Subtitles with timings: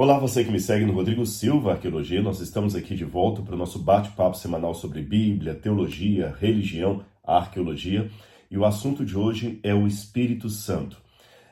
[0.00, 2.22] Olá, você que me segue no Rodrigo Silva Arqueologia.
[2.22, 8.08] Nós estamos aqui de volta para o nosso bate-papo semanal sobre Bíblia, teologia, religião, arqueologia.
[8.48, 11.02] E o assunto de hoje é o Espírito Santo.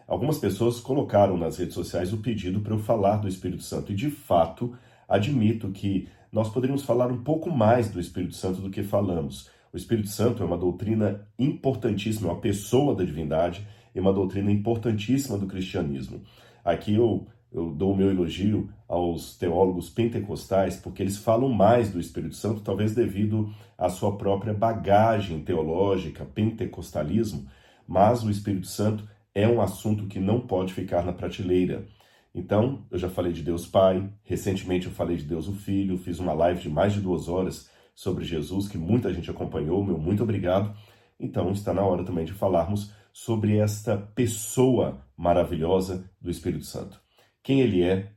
[0.06, 3.90] Algumas pessoas colocaram nas redes sociais o pedido para eu falar do Espírito Santo.
[3.90, 4.72] E de fato,
[5.08, 9.50] admito que nós poderíamos falar um pouco mais do Espírito Santo do que falamos.
[9.72, 15.36] O Espírito Santo é uma doutrina importantíssima, uma pessoa da divindade e uma doutrina importantíssima
[15.36, 16.22] do cristianismo.
[16.64, 22.00] Aqui eu eu dou o meu elogio aos teólogos pentecostais, porque eles falam mais do
[22.00, 27.46] Espírito Santo, talvez devido à sua própria bagagem teológica, pentecostalismo,
[27.86, 31.86] mas o Espírito Santo é um assunto que não pode ficar na prateleira.
[32.34, 36.18] Então, eu já falei de Deus Pai, recentemente eu falei de Deus o Filho, fiz
[36.18, 40.22] uma live de mais de duas horas sobre Jesus, que muita gente acompanhou, meu muito
[40.22, 40.76] obrigado.
[41.18, 47.05] Então, está na hora também de falarmos sobre esta pessoa maravilhosa do Espírito Santo
[47.46, 48.08] quem ele é,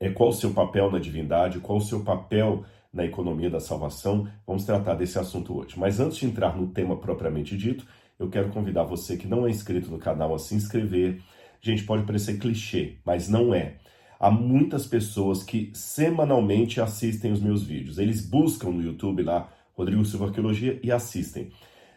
[0.00, 4.26] é qual o seu papel na divindade, qual o seu papel na economia da salvação.
[4.44, 5.78] Vamos tratar desse assunto hoje.
[5.78, 7.86] Mas antes de entrar no tema propriamente dito,
[8.18, 11.22] eu quero convidar você que não é inscrito no canal a se inscrever.
[11.60, 13.76] Gente, pode parecer clichê, mas não é.
[14.18, 17.98] Há muitas pessoas que semanalmente assistem os meus vídeos.
[17.98, 21.52] Eles buscam no YouTube lá Rodrigo Silva Arqueologia e assistem.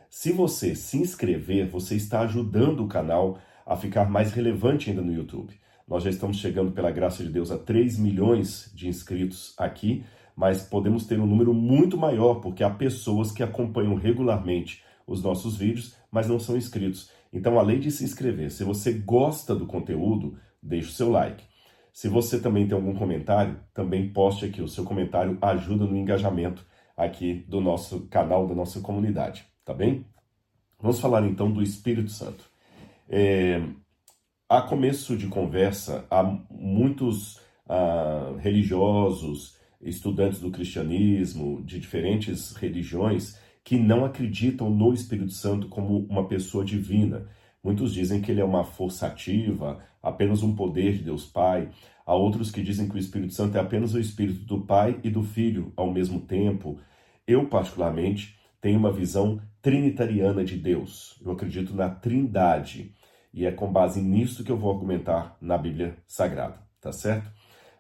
[0.08, 5.12] Se você se inscrever, você está ajudando o canal a ficar mais relevante ainda no
[5.12, 5.60] YouTube.
[5.90, 10.62] Nós já estamos chegando, pela graça de Deus, a 3 milhões de inscritos aqui, mas
[10.62, 15.96] podemos ter um número muito maior, porque há pessoas que acompanham regularmente os nossos vídeos,
[16.12, 17.10] mas não são inscritos.
[17.34, 21.44] Então, além de se inscrever, se você gosta do conteúdo, deixe o seu like.
[21.92, 24.62] Se você também tem algum comentário, também poste aqui.
[24.62, 26.64] O seu comentário ajuda no engajamento
[26.96, 30.06] aqui do nosso canal, da nossa comunidade, tá bem?
[30.80, 32.46] Vamos falar então do Espírito Santo.
[33.10, 33.62] É,
[34.50, 37.36] a começo de conversa, há muitos
[37.68, 46.00] uh, religiosos, estudantes do cristianismo, de diferentes religiões, que não acreditam no Espírito Santo como
[46.10, 47.28] uma pessoa divina.
[47.64, 51.70] Muitos dizem que ele é uma força ativa, apenas um poder de Deus Pai.
[52.04, 55.12] Há outros que dizem que o Espírito Santo é apenas o Espírito do Pai e
[55.12, 56.80] do Filho ao mesmo tempo.
[57.28, 61.20] Eu, particularmente, tenho uma visão trinitariana de Deus.
[61.24, 62.96] Eu acredito na Trindade.
[63.34, 67.32] E é com base nisso que eu vou argumentar na Bíblia Sagrada, tá certo?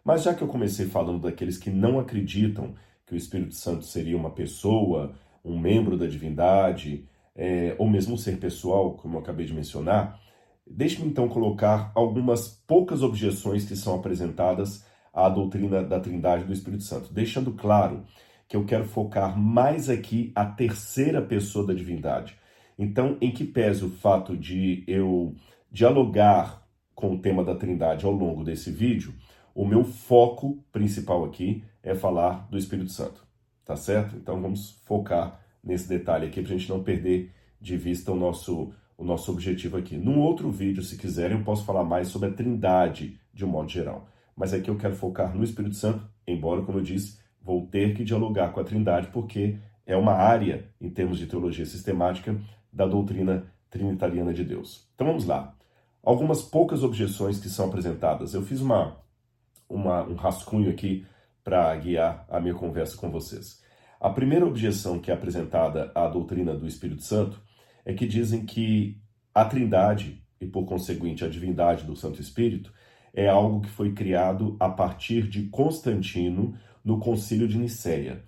[0.03, 4.15] Mas já que eu comecei falando daqueles que não acreditam que o Espírito Santo seria
[4.15, 9.45] uma pessoa, um membro da divindade, é, ou mesmo um ser pessoal, como eu acabei
[9.45, 10.19] de mencionar,
[10.67, 16.83] deixe-me então colocar algumas poucas objeções que são apresentadas à doutrina da Trindade do Espírito
[16.83, 18.03] Santo, deixando claro
[18.47, 22.37] que eu quero focar mais aqui a terceira pessoa da divindade,
[22.81, 25.35] então, em que pese o fato de eu
[25.69, 29.13] dialogar com o tema da Trindade ao longo desse vídeo,
[29.53, 33.27] o meu foco principal aqui é falar do Espírito Santo,
[33.65, 34.15] tá certo?
[34.15, 38.71] Então vamos focar nesse detalhe aqui para a gente não perder de vista o nosso,
[38.97, 39.97] o nosso objetivo aqui.
[39.97, 43.69] Num outro vídeo, se quiserem, eu posso falar mais sobre a Trindade de um modo
[43.69, 44.07] geral.
[44.37, 48.05] Mas aqui eu quero focar no Espírito Santo, embora, como eu disse, vou ter que
[48.05, 52.39] dialogar com a Trindade, porque é uma área, em termos de teologia sistemática,
[52.71, 54.87] da doutrina trinitariana de Deus.
[54.95, 55.55] Então vamos lá.
[56.03, 58.33] Algumas poucas objeções que são apresentadas.
[58.33, 58.97] Eu fiz uma,
[59.67, 61.05] uma um rascunho aqui
[61.43, 63.61] para guiar a minha conversa com vocês.
[63.99, 67.41] A primeira objeção que é apresentada à doutrina do Espírito Santo
[67.85, 68.97] é que dizem que
[69.33, 72.71] a Trindade e por conseguinte a divindade do Santo Espírito
[73.13, 78.23] é algo que foi criado a partir de Constantino no Concílio de Nicéia.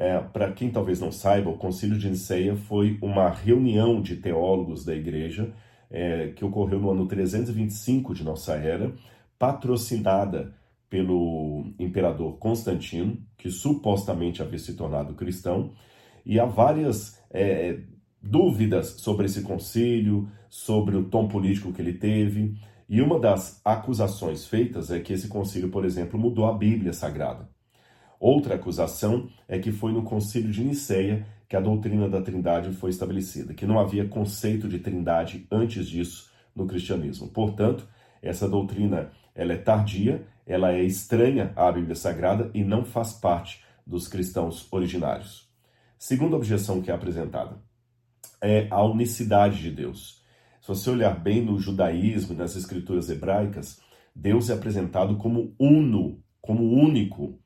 [0.00, 4.82] É, Para quem talvez não saiba, o Concílio de Niceia foi uma reunião de teólogos
[4.82, 5.52] da igreja
[5.90, 8.94] é, que ocorreu no ano 325 de nossa era,
[9.38, 10.54] patrocinada
[10.88, 15.74] pelo imperador Constantino, que supostamente havia se tornado cristão,
[16.24, 17.80] e há várias é,
[18.22, 22.54] dúvidas sobre esse concílio, sobre o tom político que ele teve,
[22.88, 27.59] e uma das acusações feitas é que esse concílio, por exemplo, mudou a Bíblia Sagrada.
[28.20, 32.90] Outra acusação é que foi no Concílio de Nicéia que a doutrina da Trindade foi
[32.90, 37.28] estabelecida, que não havia conceito de Trindade antes disso no cristianismo.
[37.28, 37.88] Portanto,
[38.22, 43.64] essa doutrina ela é tardia, ela é estranha à Bíblia Sagrada e não faz parte
[43.86, 45.48] dos cristãos originários.
[45.98, 47.56] Segunda objeção que é apresentada
[48.42, 50.22] é a unicidade de Deus.
[50.60, 53.80] Se você olhar bem no judaísmo e nas escrituras hebraicas,
[54.14, 57.40] Deus é apresentado como uno, como único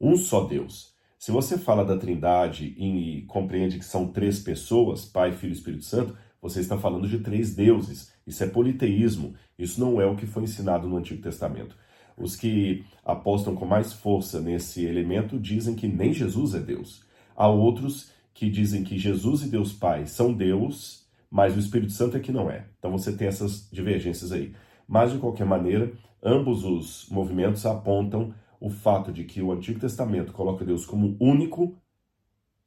[0.00, 0.94] um só Deus.
[1.18, 5.84] Se você fala da Trindade e compreende que são três pessoas, Pai, Filho e Espírito
[5.84, 8.12] Santo, você está falando de três deuses.
[8.26, 9.34] Isso é politeísmo.
[9.58, 11.76] Isso não é o que foi ensinado no Antigo Testamento.
[12.16, 17.04] Os que apostam com mais força nesse elemento dizem que nem Jesus é Deus.
[17.34, 22.16] Há outros que dizem que Jesus e Deus Pai são Deus, mas o Espírito Santo
[22.16, 22.66] é que não é.
[22.78, 24.52] Então você tem essas divergências aí.
[24.86, 25.92] Mas, de qualquer maneira,
[26.22, 31.76] ambos os movimentos apontam o fato de que o Antigo Testamento coloca Deus como único,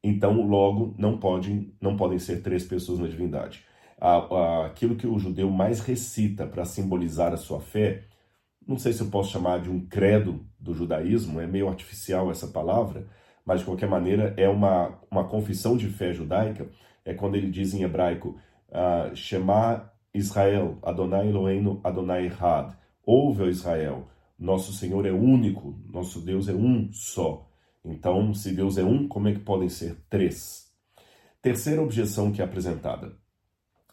[0.03, 3.63] então logo não podem, não podem ser três pessoas na divindade.
[4.65, 8.05] Aquilo que o judeu mais recita para simbolizar a sua fé,
[8.65, 12.47] não sei se eu posso chamar de um credo do judaísmo, é meio artificial essa
[12.47, 13.07] palavra,
[13.45, 16.69] mas de qualquer maneira é uma, uma confissão de fé judaica,
[17.03, 18.39] é quando ele diz em hebraico,
[18.69, 22.73] uh, Shema Israel, Adonai Eloheinu, Adonai Had,
[23.05, 24.07] ouve, Israel,
[24.41, 27.47] nosso Senhor é único, nosso Deus é um só.
[27.85, 30.67] Então, se Deus é um, como é que podem ser três?
[31.43, 33.15] Terceira objeção que é apresentada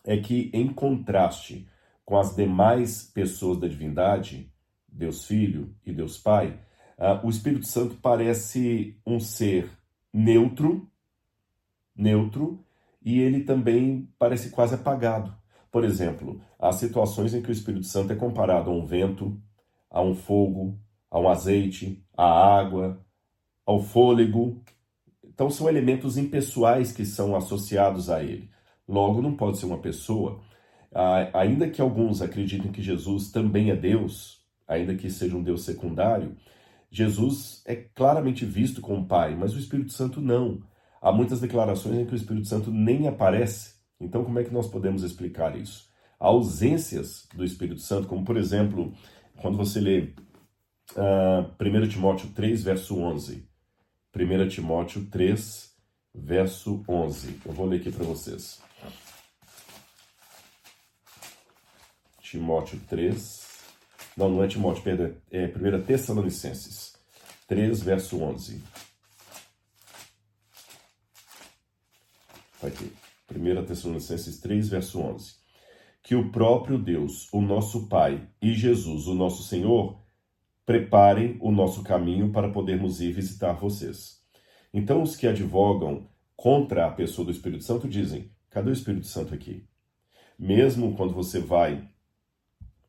[0.03, 1.69] é que, em contraste
[2.03, 4.50] com as demais pessoas da divindade,
[4.89, 6.59] Deus Filho e Deus Pai,
[6.99, 9.71] uh, o Espírito Santo parece um ser
[10.11, 10.91] neutro,
[11.94, 12.65] neutro,
[13.03, 15.37] e ele também parece quase apagado.
[15.71, 19.39] Por exemplo, há situações em que o Espírito Santo é comparado a um vento,
[19.90, 20.79] a um fogo,
[21.11, 22.25] a um azeite, à
[22.58, 23.00] água,
[23.64, 24.62] ao fôlego.
[25.25, 28.50] Então são elementos impessoais que são associados a ele.
[28.87, 30.40] Logo, não pode ser uma pessoa.
[31.35, 36.37] ainda que alguns acreditem que Jesus também é Deus, ainda que seja um Deus secundário,
[36.91, 40.62] Jesus é claramente visto como Pai, mas o Espírito Santo não.
[41.00, 43.75] Há muitas declarações em que o Espírito Santo nem aparece.
[44.00, 45.88] Então, como é que nós podemos explicar isso?
[46.19, 48.93] Há ausências do Espírito Santo, como por exemplo,
[49.40, 50.00] quando você lê
[50.96, 53.46] uh, ah, 1 Timóteo 3, verso 11.
[54.14, 55.73] 1 Timóteo 3,
[56.14, 57.40] verso 11.
[57.44, 58.61] Eu vou ler aqui para vocês.
[62.20, 63.46] Timóteo 3.
[64.17, 66.94] Não, não é Timóteo, perdão, é 1 Tessalonicenses
[67.46, 68.62] 3, verso 11.
[72.61, 72.93] Tá aqui.
[73.31, 75.48] 1 Tessalonicenses 3, verso 11
[76.08, 80.00] que o próprio Deus, o nosso Pai, e Jesus, o nosso Senhor,
[80.64, 84.19] preparem o nosso caminho para podermos ir visitar vocês.
[84.72, 89.34] Então, os que advogam contra a pessoa do Espírito Santo dizem: cadê o Espírito Santo
[89.34, 89.66] aqui?
[90.38, 91.87] Mesmo quando você vai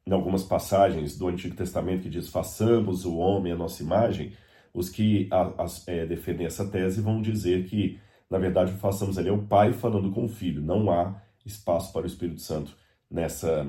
[0.08, 4.32] em algumas passagens do Antigo Testamento que diz: façamos o homem a nossa imagem,
[4.74, 8.00] os que a, a, é, defendem essa tese vão dizer que,
[8.30, 11.92] na verdade, o façamos ali é o Pai falando com o Filho, não há espaço
[11.92, 12.80] para o Espírito Santo
[13.10, 13.68] nessa,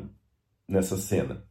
[0.68, 1.42] nessa cena.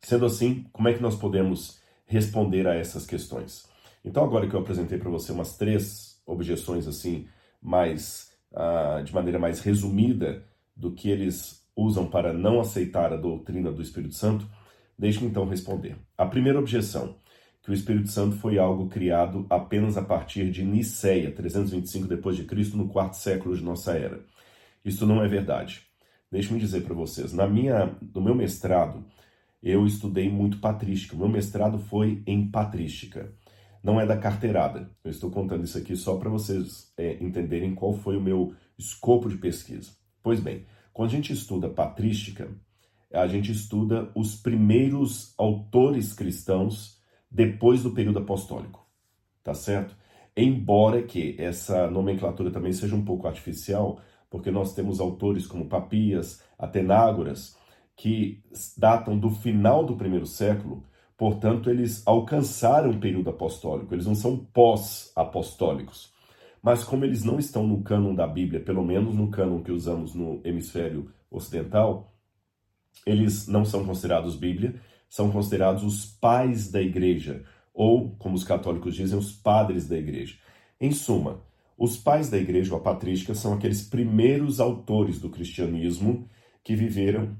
[0.00, 3.68] Sendo assim, como é que nós podemos responder a essas questões?
[4.04, 7.26] Então, agora que eu apresentei para você umas três objeções assim,
[7.60, 10.44] mais uh, de maneira mais resumida
[10.76, 14.48] do que eles usam para não aceitar a doutrina do Espírito Santo,
[14.98, 15.96] deixe-me então responder.
[16.16, 17.16] A primeira objeção,
[17.62, 22.44] que o Espírito Santo foi algo criado apenas a partir de Niceia, 325 depois de
[22.44, 24.20] Cristo, no quarto século de nossa era.
[24.84, 25.85] Isso não é verdade.
[26.30, 29.04] Deixe-me dizer para vocês, na minha, no meu mestrado,
[29.62, 31.14] eu estudei muito patrística.
[31.14, 33.32] O meu mestrado foi em patrística.
[33.82, 34.90] Não é da carteirada.
[35.04, 39.28] Eu estou contando isso aqui só para vocês é, entenderem qual foi o meu escopo
[39.28, 39.90] de pesquisa.
[40.22, 42.48] Pois bem, quando a gente estuda patrística,
[43.12, 48.84] a gente estuda os primeiros autores cristãos depois do período apostólico.
[49.42, 49.96] Tá certo?
[50.36, 54.00] Embora que essa nomenclatura também seja um pouco artificial,
[54.36, 57.56] porque nós temos autores como Papias, Atenágoras,
[57.96, 58.42] que
[58.76, 60.84] datam do final do primeiro século,
[61.16, 66.12] portanto, eles alcançaram o período apostólico, eles não são pós-apostólicos.
[66.62, 70.14] Mas como eles não estão no cânon da Bíblia, pelo menos no cânon que usamos
[70.14, 72.12] no hemisfério ocidental,
[73.06, 74.74] eles não são considerados Bíblia,
[75.08, 80.36] são considerados os pais da igreja, ou, como os católicos dizem, os padres da igreja.
[80.78, 81.40] Em suma,
[81.76, 86.28] os pais da igreja ou a patrística são aqueles primeiros autores do cristianismo
[86.64, 87.36] que viveram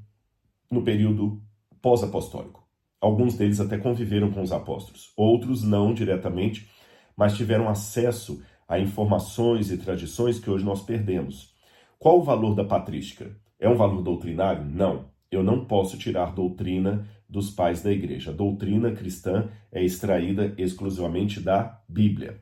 [0.71, 1.43] no período
[1.81, 2.67] pós-apostólico.
[3.01, 6.69] Alguns deles até conviveram com os apóstolos, outros não diretamente,
[7.17, 11.55] mas tiveram acesso a informações e tradições que hoje nós perdemos.
[11.99, 13.35] Qual o valor da patrística?
[13.59, 14.65] É um valor doutrinário?
[14.65, 15.07] Não.
[15.31, 18.31] Eu não posso tirar doutrina dos pais da igreja.
[18.31, 22.41] A doutrina cristã é extraída exclusivamente da Bíblia.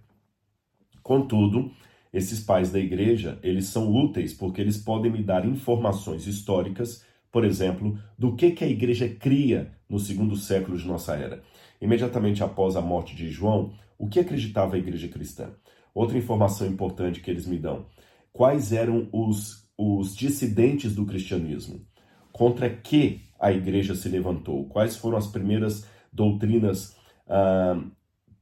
[1.04, 1.70] Contudo,
[2.12, 7.44] esses pais da igreja, eles são úteis porque eles podem me dar informações históricas, por
[7.44, 11.44] exemplo, do que, que a igreja cria no segundo século de nossa era.
[11.80, 15.50] Imediatamente após a morte de João, o que acreditava a igreja cristã?
[15.94, 17.87] Outra informação importante que eles me dão:
[18.32, 21.80] quais eram os, os dissidentes do cristianismo?
[22.34, 26.96] contra que a igreja se levantou, quais foram as primeiras doutrinas
[27.28, 27.80] ah,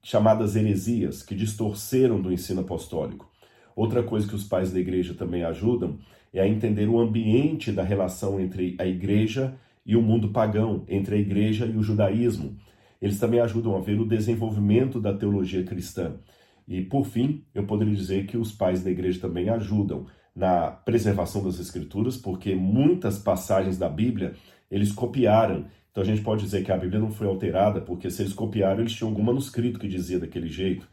[0.03, 3.31] chamadas heresias que distorceram do ensino apostólico.
[3.75, 5.99] Outra coisa que os pais da igreja também ajudam
[6.33, 9.55] é a entender o ambiente da relação entre a igreja
[9.85, 12.57] e o mundo pagão, entre a igreja e o judaísmo.
[13.01, 16.17] Eles também ajudam a ver o desenvolvimento da teologia cristã.
[16.67, 21.43] E, por fim, eu poderia dizer que os pais da igreja também ajudam na preservação
[21.43, 24.35] das escrituras, porque muitas passagens da Bíblia
[24.71, 25.67] eles copiaram.
[25.93, 28.81] Então a gente pode dizer que a Bíblia não foi alterada, porque se eles copiaram,
[28.81, 30.89] eles tinham algum manuscrito que dizia daquele jeito.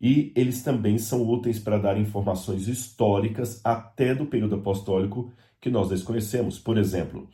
[0.00, 5.88] E eles também são úteis para dar informações históricas até do período apostólico que nós
[5.88, 6.56] desconhecemos.
[6.56, 7.28] Por exemplo,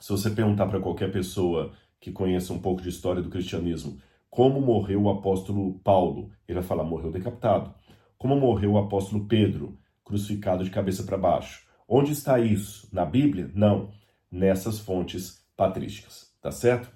[0.00, 3.96] se você perguntar para qualquer pessoa que conheça um pouco de história do cristianismo,
[4.28, 7.72] como morreu o apóstolo Paulo, ele vai falar morreu decapitado.
[8.18, 11.64] Como morreu o apóstolo Pedro, crucificado de cabeça para baixo.
[11.86, 12.88] Onde está isso?
[12.92, 13.48] Na Bíblia?
[13.54, 13.92] Não,
[14.28, 16.90] nessas fontes patrísticas, tá certo?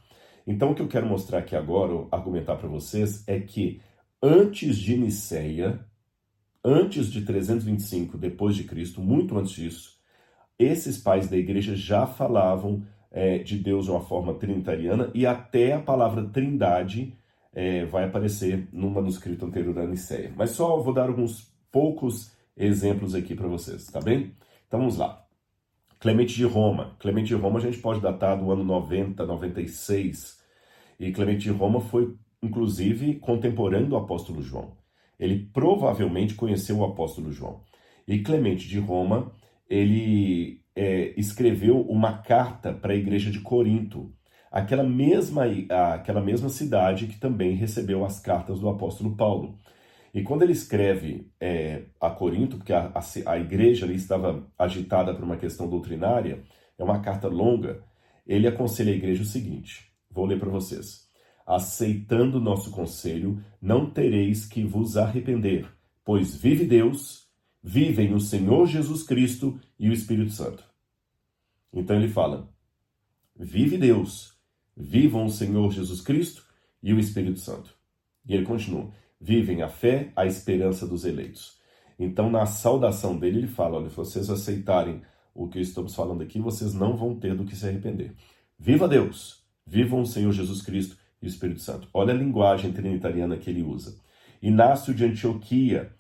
[0.47, 3.81] Então o que eu quero mostrar aqui agora, argumentar para vocês, é que
[4.23, 5.79] antes de Niceia,
[6.65, 9.99] antes de 325 depois de Cristo, muito antes disso,
[10.59, 15.73] esses pais da igreja já falavam é, de Deus de uma forma trinitariana e até
[15.73, 17.17] a palavra trindade
[17.53, 20.33] é, vai aparecer no manuscrito anterior da Niceia.
[20.37, 24.35] Mas só vou dar alguns poucos exemplos aqui para vocês, tá bem?
[24.67, 25.28] Então vamos lá.
[26.01, 26.97] Clemente de Roma.
[26.99, 30.39] Clemente de Roma a gente pode datar do ano 90, 96.
[31.01, 34.77] E Clemente de Roma foi, inclusive, contemporâneo do apóstolo João.
[35.19, 37.63] Ele provavelmente conheceu o apóstolo João.
[38.07, 39.33] E Clemente de Roma,
[39.69, 44.13] ele é, escreveu uma carta para a igreja de Corinto,
[44.51, 45.45] aquela mesma,
[45.95, 49.59] aquela mesma cidade que também recebeu as cartas do apóstolo Paulo.
[50.13, 55.15] E quando ele escreve é, a Corinto, porque a, a, a, igreja ali estava agitada
[55.15, 56.43] por uma questão doutrinária,
[56.79, 57.83] é uma carta longa,
[58.27, 61.07] ele aconselha a igreja o seguinte: vou ler para vocês.
[61.47, 65.67] Aceitando nosso conselho, não tereis que vos arrepender,
[66.05, 67.27] pois vive Deus,
[67.63, 70.65] vivem o Senhor Jesus Cristo e o Espírito Santo.
[71.73, 72.49] Então ele fala:
[73.37, 74.35] vive Deus,
[74.77, 76.45] vivam o Senhor Jesus Cristo
[76.83, 77.75] e o Espírito Santo.
[78.27, 81.59] E ele continua: vivem a fé, a esperança dos eleitos.
[81.99, 85.03] Então, na saudação dele, ele fala: olha, se vocês aceitarem
[85.35, 88.13] o que estamos falando aqui, vocês não vão ter do que se arrepender.
[88.59, 89.43] Viva Deus!
[89.67, 91.89] Vivam o Senhor Jesus Cristo e o Espírito Santo.
[91.93, 93.97] Olha a linguagem trinitariana que ele usa.
[94.41, 95.93] Inácio de Antioquia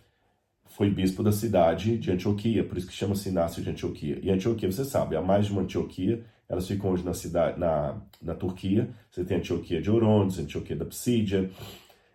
[0.64, 4.18] foi bispo da cidade de Antioquia, por isso que chama-se Inácio de Antioquia.
[4.22, 8.00] E Antioquia, você sabe, há mais de uma Antioquia, elas ficam hoje na cidade, na,
[8.22, 8.88] na Turquia.
[9.10, 11.50] Você tem Antioquia de Orontes, Antioquia da Psídia.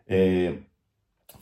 [0.07, 0.55] É,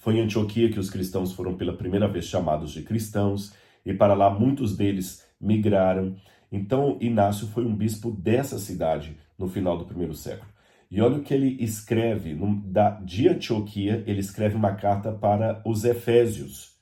[0.02, 3.54] foi em Antioquia que os cristãos foram pela primeira vez chamados de cristãos,
[3.86, 6.16] e para lá muitos deles migraram.
[6.52, 10.50] Então, Inácio foi um bispo dessa cidade no final do primeiro século.
[10.90, 15.86] E olha o que ele escreve, da, de Antioquia, ele escreve uma carta para os
[15.86, 16.76] Efésios,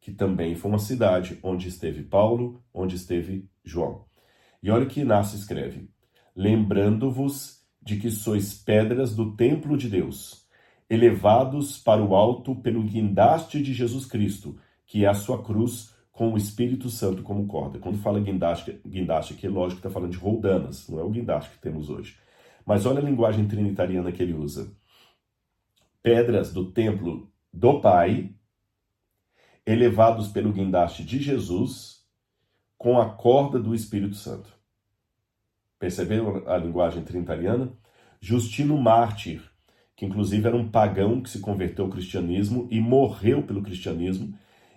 [0.00, 4.04] que também foi uma cidade onde esteve Paulo, onde esteve João.
[4.60, 5.88] E olha o que Inácio escreve:
[6.34, 10.47] Lembrando-vos de que sois pedras do templo de Deus
[10.88, 16.32] elevados para o alto pelo guindaste de Jesus Cristo, que é a sua cruz com
[16.32, 17.78] o Espírito Santo como corda.
[17.78, 21.10] Quando fala guindaste, guindaste aqui, é lógico que está falando de roldanas, não é o
[21.10, 22.16] guindaste que temos hoje.
[22.66, 24.72] Mas olha a linguagem trinitariana que ele usa.
[26.02, 28.34] Pedras do templo do Pai,
[29.64, 32.04] elevados pelo guindaste de Jesus,
[32.76, 34.52] com a corda do Espírito Santo.
[35.78, 37.72] Perceberam a linguagem trinitariana?
[38.20, 39.47] Justino Mártir,
[39.98, 44.32] que inclusive era um pagão que se converteu ao cristianismo e morreu pelo cristianismo.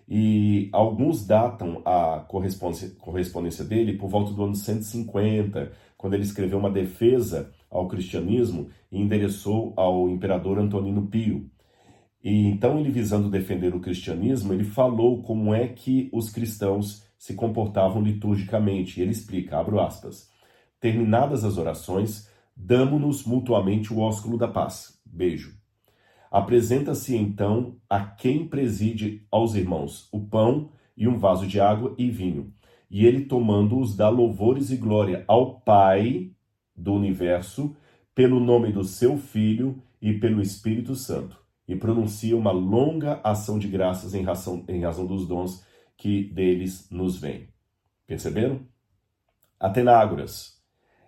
[0.09, 6.57] E alguns datam a correspondência, correspondência dele por volta do ano 150, quando ele escreveu
[6.57, 11.47] uma defesa ao cristianismo e endereçou ao imperador Antonino Pio.
[12.23, 17.35] E então ele visando defender o cristianismo, ele falou como é que os cristãos se
[17.35, 18.99] comportavam liturgicamente.
[18.99, 20.31] E ele explica, abro aspas,
[20.79, 24.99] terminadas as orações, damos-nos mutuamente o ósculo da paz.
[25.11, 25.59] Beijo.
[26.31, 32.09] Apresenta-se então a quem preside aos irmãos o pão e um vaso de água e
[32.09, 32.53] vinho.
[32.89, 36.31] E ele, tomando-os, dá louvores e glória ao Pai
[36.75, 37.75] do universo,
[38.15, 41.37] pelo nome do seu Filho e pelo Espírito Santo.
[41.67, 45.65] E pronuncia uma longa ação de graças em razão, em razão dos dons
[45.97, 47.47] que deles nos vêm.
[48.07, 48.61] Perceberam?
[49.59, 50.61] Atenágoras.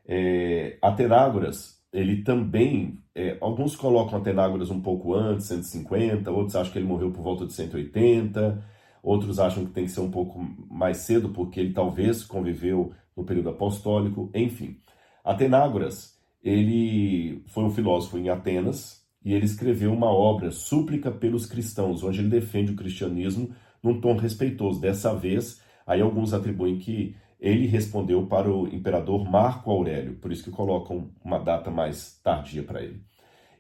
[0.06, 6.80] É, Atenágoras ele também, é, alguns colocam Atenágoras um pouco antes, 150, outros acham que
[6.80, 8.64] ele morreu por volta de 180,
[9.04, 13.24] outros acham que tem que ser um pouco mais cedo, porque ele talvez conviveu no
[13.24, 14.80] período apostólico, enfim.
[15.24, 22.04] Atenágoras, ele foi um filósofo em Atenas e ele escreveu uma obra, Súplica pelos Cristãos,
[22.04, 23.52] onde ele defende o cristianismo
[23.84, 24.82] num tom respeitoso.
[24.82, 30.46] Dessa vez, aí alguns atribuem que ele respondeu para o imperador Marco Aurélio, por isso
[30.46, 33.04] que colocam uma data mais tardia para ele.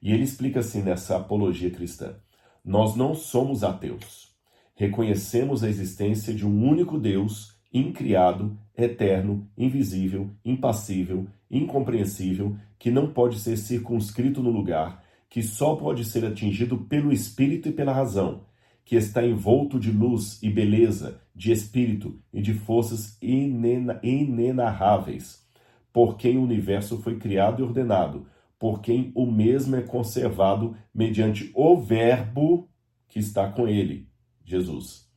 [0.01, 2.15] E ele explica assim nessa apologia cristã:
[2.63, 4.31] Nós não somos ateus.
[4.73, 13.37] Reconhecemos a existência de um único Deus, incriado, eterno, invisível, impassível, incompreensível, que não pode
[13.37, 18.45] ser circunscrito no lugar, que só pode ser atingido pelo espírito e pela razão,
[18.85, 25.43] que está envolto de luz e beleza, de espírito e de forças inenarráveis,
[25.91, 28.27] por quem o universo foi criado e ordenado,
[28.59, 32.69] por quem o mesmo é conservado mediante o Verbo
[33.07, 34.07] que está com ele,
[34.43, 35.07] Jesus.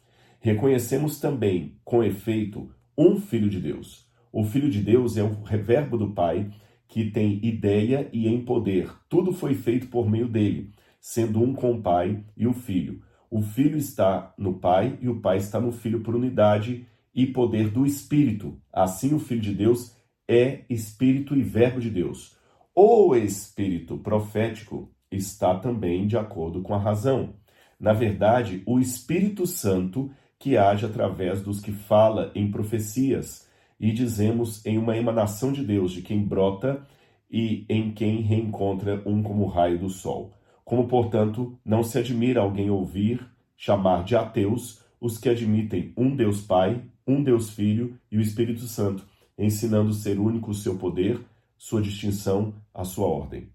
[0.41, 4.07] Reconhecemos também, com efeito, um Filho de Deus.
[4.33, 6.51] O Filho de Deus é o Verbo do Pai
[6.89, 8.93] que tem ideia e em poder.
[9.09, 10.71] Tudo foi feito por meio dele,
[11.01, 13.03] sendo um com o Pai e o Filho.
[13.31, 17.71] O Filho está no Pai e o Pai está no Filho por unidade e poder
[17.71, 18.61] do Espírito.
[18.73, 19.97] Assim, o Filho de Deus
[20.29, 22.37] é Espírito e Verbo de Deus.
[22.75, 27.35] O Espírito profético está também de acordo com a razão.
[27.79, 33.47] Na verdade, o Espírito Santo que age através dos que fala em profecias,
[33.79, 36.87] e dizemos em uma emanação de Deus, de quem brota
[37.31, 40.33] e em quem reencontra um como raio do sol.
[40.67, 43.25] Como, portanto, não se admira alguém ouvir
[43.57, 48.63] chamar de ateus os que admitem um Deus Pai, um Deus Filho e o Espírito
[48.63, 49.07] Santo,
[49.39, 51.21] ensinando ser único o seu poder,
[51.57, 53.49] sua distinção, a sua ordem.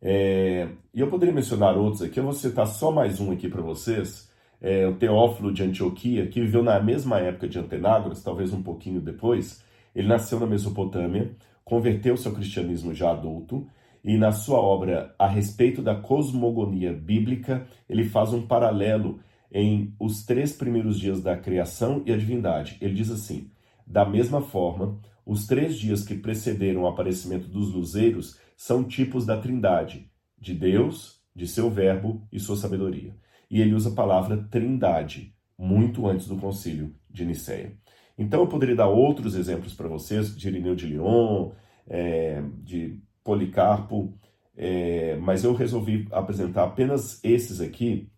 [0.00, 3.60] É, e eu poderia mencionar outros aqui, eu vou citar só mais um aqui para
[3.60, 4.32] vocês,
[4.62, 9.02] é, o Teófilo de Antioquia, que viveu na mesma época de Antenágoras, talvez um pouquinho
[9.02, 9.62] depois.
[9.94, 11.30] Ele nasceu na Mesopotâmia,
[11.62, 13.68] converteu-se ao cristianismo já adulto,
[14.02, 19.20] e na sua obra a respeito da cosmogonia bíblica, ele faz um paralelo
[19.52, 22.76] em os três primeiros dias da criação e a divindade.
[22.80, 23.50] Ele diz assim:
[23.86, 29.38] da mesma forma, os três dias que precederam o aparecimento dos luzeiros são tipos da
[29.38, 33.16] trindade, de Deus, de seu verbo e sua sabedoria.
[33.50, 37.76] E ele usa a palavra trindade, muito antes do concílio de Nicéia.
[38.16, 41.52] Então eu poderia dar outros exemplos para vocês, de Irineu de Lyon,
[41.86, 44.14] é, de Policarpo,
[44.56, 48.10] é, mas eu resolvi apresentar apenas esses aqui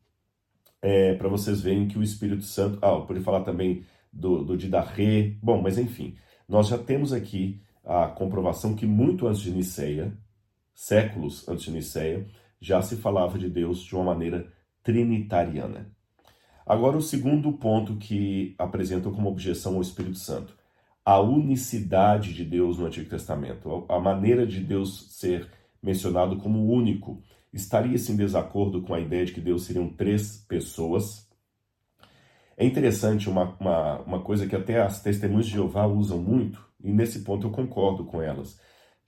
[0.81, 2.79] é, para vocês verem que o Espírito Santo.
[2.81, 5.35] Ah, eu poderia falar também do, do Didarré.
[5.43, 6.15] Bom, mas enfim,
[6.49, 10.17] nós já temos aqui a comprovação que muito antes de Niceia,
[10.73, 12.29] séculos antes de Niceia,
[12.61, 14.47] já se falava de Deus de uma maneira
[14.85, 15.91] trinitariana.
[16.65, 20.57] Agora, o segundo ponto que apresentam como objeção ao Espírito Santo
[21.11, 25.51] a unicidade de Deus no Antigo Testamento, a maneira de Deus ser
[25.83, 27.21] mencionado como único,
[27.53, 31.29] estaria-se em desacordo com a ideia de que Deus seriam três pessoas?
[32.57, 36.93] É interessante uma, uma, uma coisa que até as testemunhas de Jeová usam muito, e
[36.93, 38.61] nesse ponto eu concordo com elas,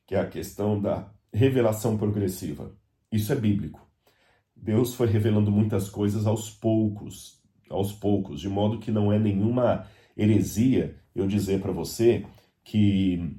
[0.05, 2.75] que é a questão da revelação progressiva.
[3.13, 3.81] Isso é bíblico.
[4.57, 9.87] Deus foi revelando muitas coisas aos poucos, aos poucos, de modo que não é nenhuma
[10.17, 12.25] heresia eu dizer para você
[12.65, 13.37] que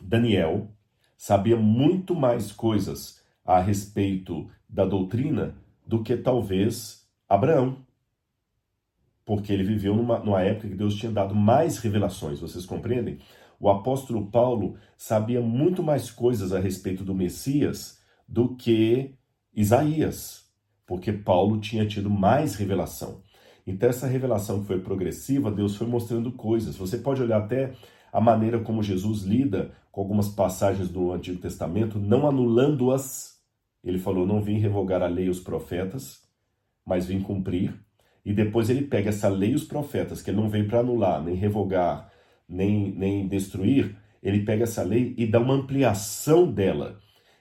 [0.00, 0.68] Daniel
[1.16, 5.54] sabia muito mais coisas a respeito da doutrina
[5.86, 7.78] do que talvez Abraão.
[9.24, 13.18] Porque ele viveu numa, numa época que Deus tinha dado mais revelações, vocês compreendem?
[13.58, 19.14] O apóstolo Paulo sabia muito mais coisas a respeito do Messias do que
[19.54, 20.44] Isaías,
[20.86, 23.22] porque Paulo tinha tido mais revelação.
[23.66, 26.76] Então, essa revelação que foi progressiva, Deus foi mostrando coisas.
[26.76, 27.72] Você pode olhar até
[28.12, 33.38] a maneira como Jesus lida com algumas passagens do Antigo Testamento, não anulando-as.
[33.82, 36.22] Ele falou: Não vim revogar a lei e os profetas,
[36.84, 37.74] mas vim cumprir.
[38.24, 41.22] E depois ele pega essa lei e os profetas, que ele não veio para anular,
[41.22, 42.10] nem revogar,
[42.48, 43.96] nem, nem destruir.
[44.22, 46.98] Ele pega essa lei e dá uma ampliação dela.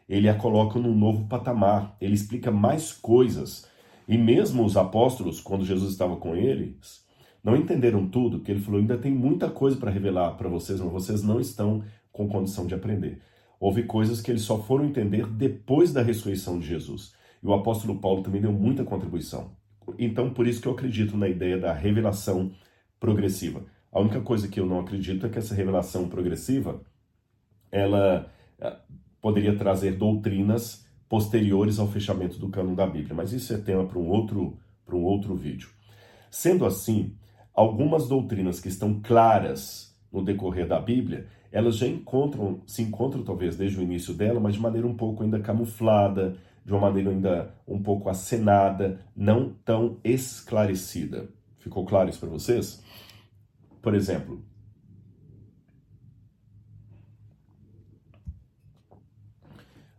[0.08, 1.96] Ele a coloca num novo patamar.
[2.02, 3.68] Ele explica mais coisas
[4.08, 7.04] e mesmo os apóstolos, quando Jesus estava com eles,
[7.44, 10.92] não entenderam tudo, que ele falou: ainda tem muita coisa para revelar para vocês, mas
[10.92, 13.22] vocês não estão com condição de aprender.
[13.60, 17.14] Houve coisas que eles só foram entender depois da ressurreição de Jesus.
[17.42, 19.52] E o apóstolo Paulo também deu muita contribuição.
[19.98, 22.52] Então, por isso que eu acredito na ideia da revelação
[23.00, 23.66] progressiva.
[23.92, 26.82] A única coisa que eu não acredito é que essa revelação progressiva
[27.72, 28.78] ela eh,
[29.22, 34.00] poderia trazer doutrinas posteriores ao fechamento do cânon da Bíblia, mas isso é tema para
[34.00, 35.70] um outro para um outro vídeo.
[36.30, 37.16] Sendo assim,
[37.54, 43.56] algumas doutrinas que estão claras no decorrer da Bíblia, elas já encontram, se encontram talvez
[43.56, 46.36] desde o início dela, mas de maneira um pouco ainda camuflada,
[46.66, 51.30] de uma maneira ainda um pouco acenada, não tão esclarecida.
[51.60, 52.84] Ficou claro isso para vocês?
[53.82, 54.44] Por exemplo,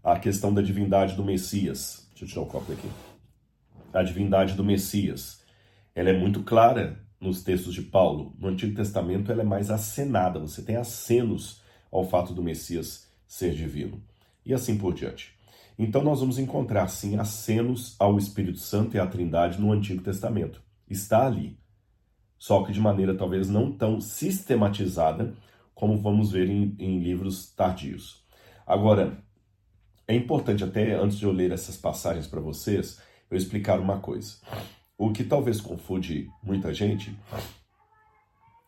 [0.04, 2.06] a questão da divindade do Messias.
[2.10, 2.90] Deixa eu tirar o copo aqui.
[3.90, 5.42] A divindade do Messias.
[5.94, 8.36] Ela é muito clara nos textos de Paulo.
[8.38, 13.54] No Antigo Testamento ela é mais acenada, você tem acenos ao fato do Messias ser
[13.54, 14.02] divino.
[14.44, 15.32] E assim por diante.
[15.78, 20.62] Então nós vamos encontrar sim acenos ao Espírito Santo e à Trindade no Antigo Testamento.
[20.86, 21.58] Está ali.
[22.36, 25.34] Só que de maneira talvez não tão sistematizada
[25.74, 28.22] como vamos ver em, em livros tardios.
[28.66, 29.24] Agora,
[30.06, 34.36] é importante até antes de eu ler essas passagens para vocês, eu explicar uma coisa.
[34.96, 37.16] O que talvez confunde muita gente,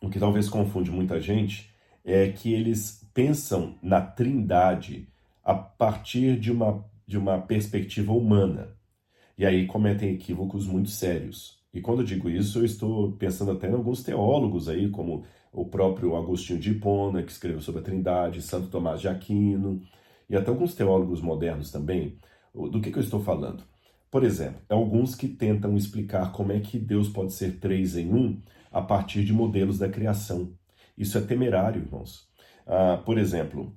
[0.00, 1.70] o que talvez confunde muita gente
[2.04, 5.08] é que eles pensam na Trindade
[5.44, 8.76] a partir de uma, de uma perspectiva humana.
[9.38, 11.58] E aí cometem equívocos muito sérios.
[11.72, 15.64] E quando eu digo isso, eu estou pensando até em alguns teólogos aí, como o
[15.66, 19.82] próprio Agostinho de Hipona, que escreveu sobre a Trindade, Santo Tomás de Aquino,
[20.28, 22.18] e até alguns teólogos modernos também.
[22.54, 23.64] Do que, que eu estou falando?
[24.10, 28.40] Por exemplo, alguns que tentam explicar como é que Deus pode ser três em um
[28.72, 30.52] a partir de modelos da criação.
[30.96, 32.28] Isso é temerário, irmãos.
[32.66, 33.76] Ah, por exemplo,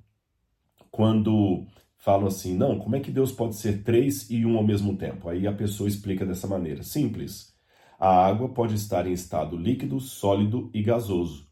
[0.90, 1.66] quando
[1.98, 5.28] falam assim, não, como é que Deus pode ser três e um ao mesmo tempo?
[5.28, 7.54] Aí a pessoa explica dessa maneira, simples.
[7.98, 11.46] A água pode estar em estado líquido, sólido e gasoso.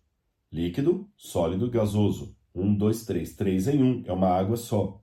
[0.50, 2.37] Líquido, sólido e gasoso.
[2.54, 3.34] Um, dois, três.
[3.34, 5.00] Três em um, é uma água só.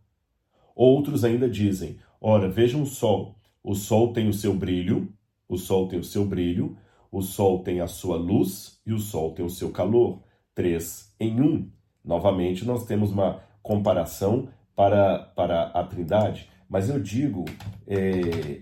[0.75, 3.35] Outros ainda dizem, ora, vejam o sol.
[3.63, 5.13] O sol tem o seu brilho,
[5.47, 6.77] o sol tem o seu brilho,
[7.11, 10.21] o sol tem a sua luz e o sol tem o seu calor.
[10.53, 11.69] Três em um.
[12.03, 17.45] Novamente, nós temos uma comparação para, para a Trindade, mas eu digo
[17.87, 18.61] é,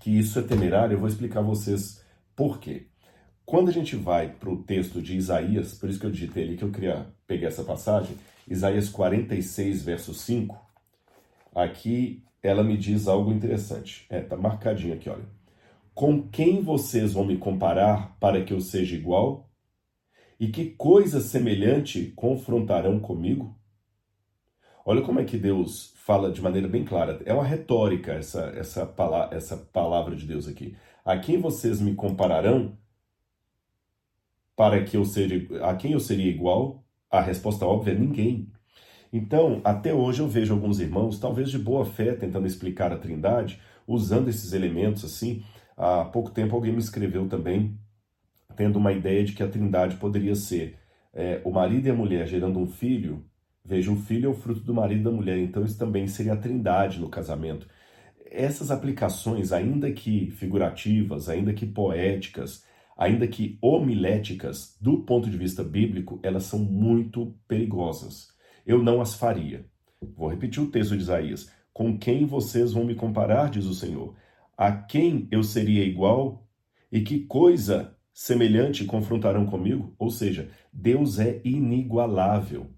[0.00, 2.02] que isso é temerário, eu vou explicar a vocês
[2.36, 2.86] por quê.
[3.46, 6.56] Quando a gente vai para o texto de Isaías, por isso que eu digitei ali
[6.56, 8.16] que eu queria pegar essa passagem,
[8.48, 10.58] Isaías 46, verso 5,
[11.54, 14.06] aqui ela me diz algo interessante.
[14.08, 15.24] É, tá marcadinho aqui, olha.
[15.94, 19.48] Com quem vocês vão me comparar para que eu seja igual?
[20.40, 23.56] E que coisa semelhante confrontarão comigo?
[24.84, 27.22] Olha como é que Deus fala de maneira bem clara.
[27.24, 30.76] É uma retórica essa, essa, palavra, essa palavra de Deus aqui.
[31.04, 32.76] A quem vocês me compararão
[34.56, 36.84] para que eu seja a quem eu seria igual?
[37.10, 38.50] A resposta óbvia é ninguém.
[39.12, 43.60] Então, até hoje eu vejo alguns irmãos, talvez de boa fé, tentando explicar a Trindade,
[43.86, 45.44] usando esses elementos assim.
[45.76, 47.78] Há pouco tempo alguém me escreveu também,
[48.56, 50.78] tendo uma ideia de que a Trindade poderia ser
[51.12, 53.24] é, o marido e a mulher gerando um filho.
[53.64, 56.32] Veja, o filho é o fruto do marido e da mulher, então isso também seria
[56.34, 57.68] a Trindade no casamento.
[58.30, 62.64] Essas aplicações, ainda que figurativas, ainda que poéticas,
[62.96, 68.34] ainda que homiléticas, do ponto de vista bíblico, elas são muito perigosas
[68.66, 69.66] eu não as faria.
[70.16, 71.50] Vou repetir o texto de Isaías.
[71.72, 74.14] Com quem vocês vão me comparar, diz o Senhor?
[74.56, 76.46] A quem eu seria igual?
[76.90, 79.94] E que coisa semelhante confrontarão comigo?
[79.98, 82.70] Ou seja, Deus é inigualável.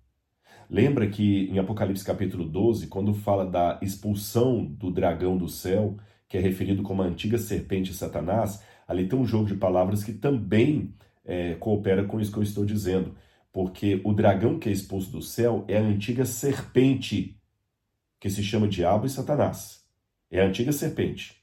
[0.69, 5.97] Lembra que em Apocalipse capítulo 12, quando fala da expulsão do dragão do céu,
[6.29, 10.13] que é referido como a antiga serpente Satanás, ali tem um jogo de palavras que
[10.13, 10.95] também
[11.25, 13.15] é, coopera com isso que eu estou dizendo
[13.57, 17.41] porque o dragão que é expulso do céu é a antiga serpente,
[18.21, 19.83] que se chama Diabo e Satanás.
[20.31, 21.43] É a antiga serpente.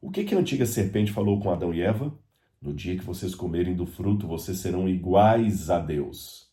[0.00, 2.12] O que, que a antiga serpente falou com Adão e Eva?
[2.60, 6.50] No dia que vocês comerem do fruto, vocês serão iguais a Deus.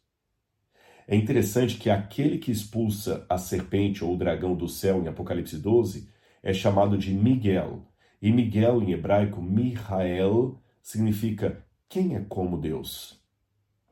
[1.08, 5.58] É interessante que aquele que expulsa a serpente ou o dragão do céu em Apocalipse
[5.58, 6.08] 12
[6.44, 7.88] é chamado de Miguel.
[8.22, 13.20] E Miguel em hebraico, Mihael, significa quem é como Deus.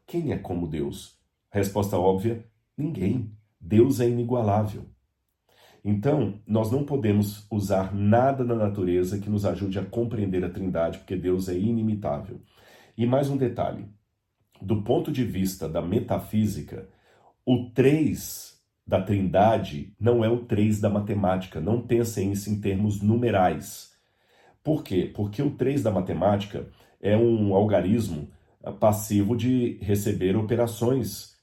[0.06, 1.18] Quem é como Deus?
[1.50, 2.46] Resposta óbvia:
[2.78, 3.32] ninguém.
[3.60, 4.86] Deus é inigualável.
[5.84, 11.00] Então, nós não podemos usar nada na natureza que nos ajude a compreender a Trindade,
[11.00, 12.42] porque Deus é inimitável.
[12.98, 13.88] E mais um detalhe:
[14.62, 16.90] do ponto de vista da metafísica,
[17.46, 21.60] o 3 da Trindade não é o 3 da matemática.
[21.60, 23.97] Não pensem isso em termos numerais.
[24.68, 25.10] Por quê?
[25.16, 26.68] Porque o 3 da matemática
[27.02, 28.28] é um algarismo
[28.82, 31.38] passivo de receber operações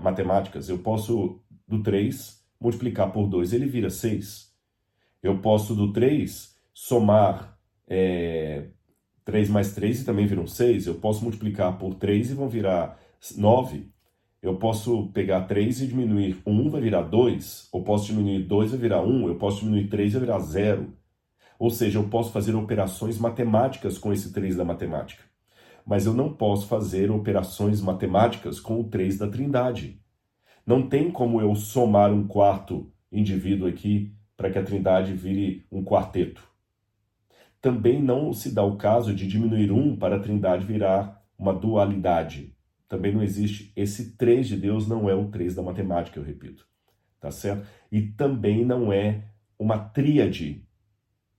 [0.00, 0.70] matemáticas.
[0.70, 4.50] Eu posso, do 3, multiplicar por 2, ele vira 6.
[5.22, 8.68] Eu posso, do 3, somar é,
[9.22, 10.86] 3 mais 3 e também viram 6.
[10.86, 12.98] Eu posso multiplicar por 3 e vão virar
[13.36, 13.86] 9.
[14.40, 17.68] Eu posso pegar 3 e diminuir 1, vai virar 2.
[17.74, 19.28] Eu posso diminuir 2 vai virar 1.
[19.28, 21.01] Eu posso diminuir 3 vai virar 0.
[21.62, 25.22] Ou seja, eu posso fazer operações matemáticas com esse 3 da matemática.
[25.86, 30.02] Mas eu não posso fazer operações matemáticas com o 3 da trindade.
[30.66, 35.84] Não tem como eu somar um quarto indivíduo aqui para que a trindade vire um
[35.84, 36.42] quarteto.
[37.60, 42.56] Também não se dá o caso de diminuir um para a trindade virar uma dualidade.
[42.88, 43.72] Também não existe.
[43.76, 46.66] Esse 3 de Deus não é o 3 da matemática, eu repito.
[47.20, 47.64] Tá certo?
[47.92, 50.66] E também não é uma tríade.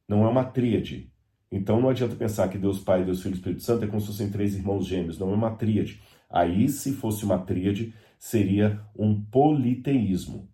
[0.07, 1.11] Não é uma tríade.
[1.51, 4.07] Então não adianta pensar que Deus Pai, Deus Filho e Espírito Santo é como se
[4.07, 5.19] fossem três irmãos gêmeos.
[5.19, 6.01] Não é uma tríade.
[6.29, 10.49] Aí, se fosse uma tríade, seria um politeísmo.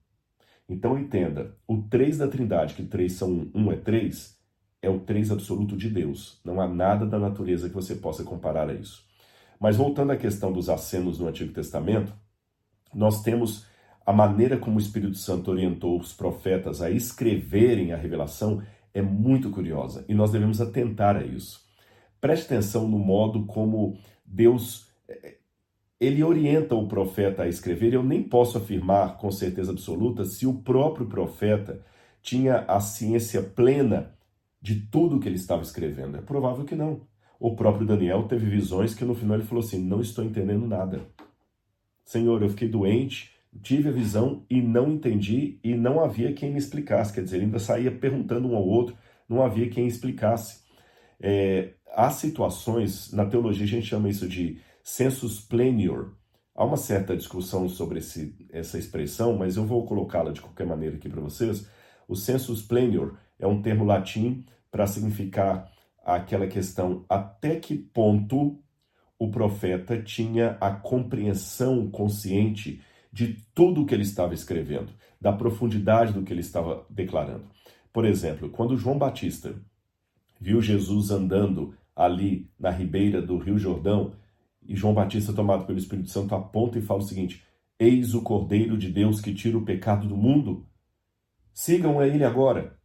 [0.67, 4.39] Então entenda, o 3 da Trindade, que 3 são 1, 1 é 3,
[4.81, 6.39] é o 3 absoluto de Deus.
[6.43, 9.07] Não há nada da natureza que você possa comparar a isso.
[9.59, 12.13] Mas voltando à questão dos acenos no Antigo Testamento,
[12.93, 13.65] nós temos
[14.05, 18.61] a maneira como o Espírito Santo orientou os profetas a escreverem a revelação
[18.93, 21.61] é muito curiosa e nós devemos atentar a isso.
[22.19, 25.37] Preste atenção no modo como Deus eh,
[25.99, 27.93] ele orienta o profeta a escrever.
[27.93, 31.85] Eu nem posso afirmar com certeza absoluta se o próprio profeta
[32.21, 34.13] tinha a ciência plena
[34.61, 36.17] de tudo que ele estava escrevendo.
[36.17, 37.01] É provável que não.
[37.39, 41.01] O próprio Daniel teve visões que no final ele falou assim: Não estou entendendo nada.
[42.03, 46.59] Senhor, eu fiquei doente, tive a visão e não entendi e não havia quem me
[46.59, 47.13] explicasse.
[47.13, 48.95] Quer dizer, ele ainda saía perguntando um ao outro,
[49.27, 50.61] não havia quem explicasse.
[51.19, 56.13] É, há situações, na teologia a gente chama isso de sensus plenior.
[56.55, 60.95] Há uma certa discussão sobre esse, essa expressão, mas eu vou colocá-la de qualquer maneira
[60.95, 61.67] aqui para vocês.
[62.07, 65.71] O sensus plenior é um termo latim para significar
[66.03, 68.59] aquela questão até que ponto
[69.17, 72.81] o profeta tinha a compreensão consciente
[73.11, 77.45] de tudo o que ele estava escrevendo, da profundidade do que ele estava declarando.
[77.91, 79.55] Por exemplo, quando João Batista
[80.39, 84.13] viu Jesus andando ali na ribeira do Rio Jordão,
[84.69, 87.43] e João Batista, tomado pelo Espírito Santo, aponta e fala o seguinte:
[87.79, 90.67] Eis o Cordeiro de Deus que tira o pecado do mundo.
[91.51, 92.77] Sigam a ele agora.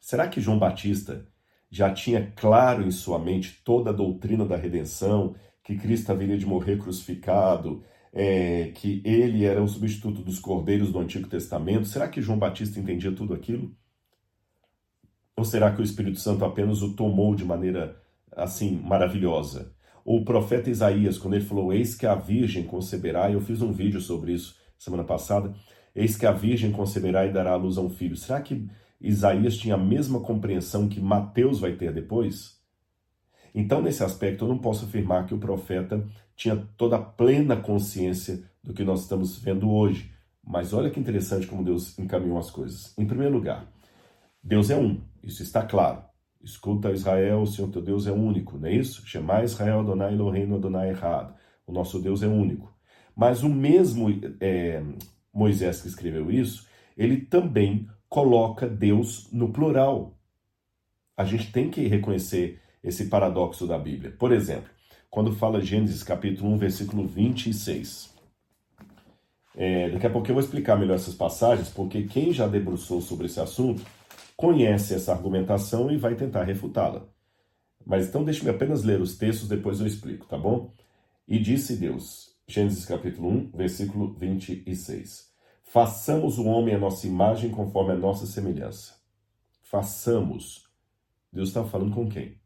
[0.00, 1.26] Será que João Batista
[1.70, 6.44] já tinha claro em sua mente toda a doutrina da redenção, que Cristo haveria de
[6.44, 7.82] morrer crucificado,
[8.14, 11.86] é, que ele era o substituto dos cordeiros do Antigo Testamento?
[11.86, 13.76] Será que João Batista entendia tudo aquilo?
[15.36, 18.00] Ou será que o Espírito Santo apenas o tomou de maneira
[18.32, 19.74] assim maravilhosa?
[20.04, 24.00] o profeta Isaías, quando ele falou: Eis que a virgem conceberá, eu fiz um vídeo
[24.00, 25.54] sobre isso semana passada.
[25.94, 28.16] Eis que a virgem conceberá e dará à luz a um filho.
[28.16, 28.68] Será que
[29.00, 32.53] Isaías tinha a mesma compreensão que Mateus vai ter depois?
[33.54, 38.42] Então, nesse aspecto, eu não posso afirmar que o profeta tinha toda a plena consciência
[38.62, 40.10] do que nós estamos vendo hoje.
[40.44, 42.96] Mas olha que interessante como Deus encaminhou as coisas.
[42.98, 43.70] Em primeiro lugar,
[44.42, 46.02] Deus é um, isso está claro.
[46.42, 49.06] Escuta Israel, o Senhor teu Deus é único, não é isso?
[49.06, 51.34] Shema Israel Adonai Eloheinu Adonai errado.
[51.66, 52.74] O nosso Deus é único.
[53.16, 54.08] Mas o mesmo
[54.40, 54.82] é,
[55.32, 60.18] Moisés que escreveu isso, ele também coloca Deus no plural.
[61.16, 64.14] A gente tem que reconhecer esse paradoxo da Bíblia.
[64.18, 64.70] Por exemplo,
[65.10, 68.12] quando fala Gênesis capítulo 1, versículo 26.
[69.56, 73.26] É, daqui a pouco eu vou explicar melhor essas passagens, porque quem já debruçou sobre
[73.26, 73.82] esse assunto
[74.36, 77.08] conhece essa argumentação e vai tentar refutá-la.
[77.86, 80.72] Mas então deixe-me apenas ler os textos, depois eu explico, tá bom?
[81.26, 85.32] E disse Deus, Gênesis capítulo 1, versículo 26.
[85.62, 88.94] Façamos o homem a nossa imagem conforme a nossa semelhança.
[89.62, 90.68] Façamos.
[91.32, 92.43] Deus está falando com quem?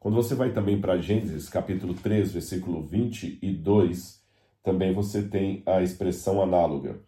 [0.00, 4.24] Quando você vai também para Gênesis capítulo 3, versículo 22,
[4.62, 7.02] também você tem a expressão análoga.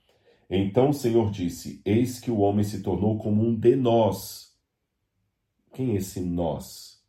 [0.51, 4.53] Então o Senhor disse: Eis que o homem se tornou como um de nós.
[5.73, 7.03] Quem é esse nós?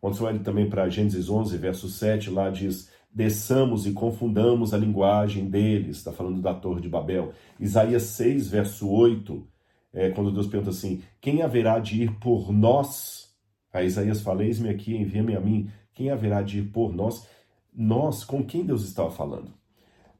[0.00, 4.76] Quando você olha também para Gênesis 11, verso 7, lá diz: Desçamos e confundamos a
[4.76, 5.98] linguagem deles.
[5.98, 7.32] Está falando da Torre de Babel.
[7.60, 9.46] Isaías 6, verso 8,
[9.92, 13.27] é, quando Deus pergunta assim: Quem haverá de ir por nós?
[13.84, 15.70] Isaías fala: Eis-me aqui, envia-me a mim.
[15.94, 17.26] Quem haverá de ir por nós?
[17.74, 19.52] Nós, com quem Deus estava falando?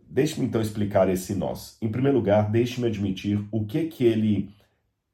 [0.09, 1.77] Deixe-me então explicar esse nós.
[1.83, 4.51] Em primeiro lugar, deixe-me admitir o que que ele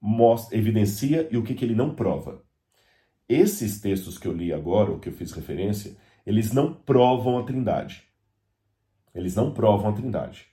[0.00, 2.42] mostra, evidencia e o que que ele não prova.
[3.28, 7.42] Esses textos que eu li agora, o que eu fiz referência, eles não provam a
[7.42, 8.04] Trindade.
[9.14, 10.46] Eles não provam a Trindade.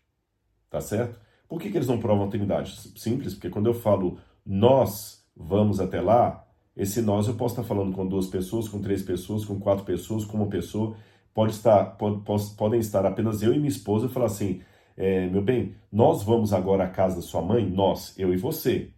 [0.70, 1.20] Tá certo?
[1.48, 2.76] Por que, que eles não provam a Trindade?
[2.98, 7.94] Simples, porque quando eu falo nós vamos até lá, Esse nós eu posso estar falando
[7.94, 10.96] com duas pessoas, com três pessoas, com quatro pessoas, com uma pessoa.
[11.34, 14.62] Pode estar, pode, pode, podem estar apenas eu e minha esposa e falar assim:
[14.96, 18.92] é, meu bem, nós vamos agora à casa da sua mãe, nós, eu e você.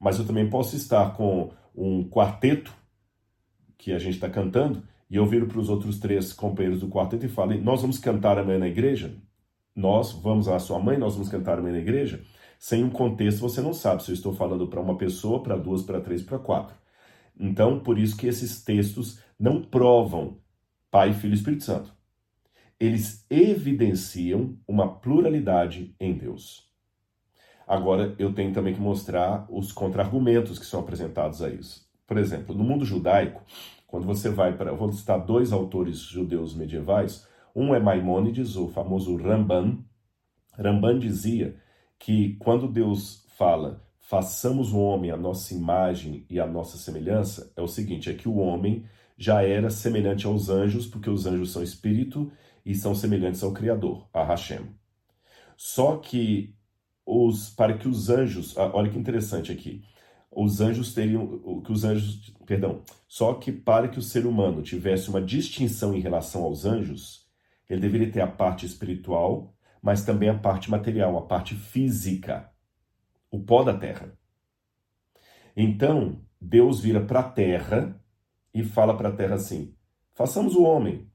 [0.00, 2.72] Mas eu também posso estar com um quarteto
[3.78, 7.26] que a gente está cantando e eu viro para os outros três companheiros do quarteto
[7.26, 9.16] e falo: nós vamos cantar amanhã na igreja?
[9.74, 12.22] Nós vamos à sua mãe, nós vamos cantar amanhã na igreja?
[12.58, 15.82] Sem um contexto, você não sabe se eu estou falando para uma pessoa, para duas,
[15.82, 16.74] para três, para quatro.
[17.38, 20.38] Então, por isso que esses textos não provam
[20.90, 21.92] Pai, Filho e Espírito Santo.
[22.78, 26.70] Eles evidenciam uma pluralidade em Deus.
[27.66, 31.88] Agora, eu tenho também que mostrar os contra-argumentos que são apresentados a isso.
[32.06, 33.42] Por exemplo, no mundo judaico,
[33.86, 34.70] quando você vai para.
[34.70, 37.26] Eu vou citar dois autores judeus medievais.
[37.54, 39.78] Um é Maimônides, o famoso Ramban.
[40.58, 41.56] Ramban dizia
[41.98, 47.62] que quando Deus fala façamos o homem a nossa imagem e a nossa semelhança, é
[47.62, 48.84] o seguinte: é que o homem
[49.16, 52.30] já era semelhante aos anjos, porque os anjos são espírito
[52.64, 54.66] e são semelhantes ao Criador, a Hashem.
[55.56, 56.54] Só que
[57.06, 59.82] os para que os anjos, ah, olha que interessante aqui,
[60.30, 65.08] os anjos teriam que os anjos, perdão, só que para que o ser humano tivesse
[65.08, 67.26] uma distinção em relação aos anjos,
[67.70, 72.50] ele deveria ter a parte espiritual, mas também a parte material, a parte física,
[73.34, 74.16] o pó da terra.
[75.56, 78.00] Então, Deus vira para a terra
[78.52, 79.74] e fala para a terra assim:
[80.12, 81.10] façamos o homem,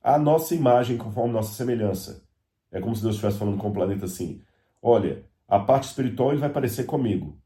[0.00, 2.24] a nossa imagem conforme nossa semelhança.
[2.70, 4.40] É como se Deus estivesse falando com o planeta assim:
[4.80, 7.36] olha, a parte espiritual ele vai parecer comigo,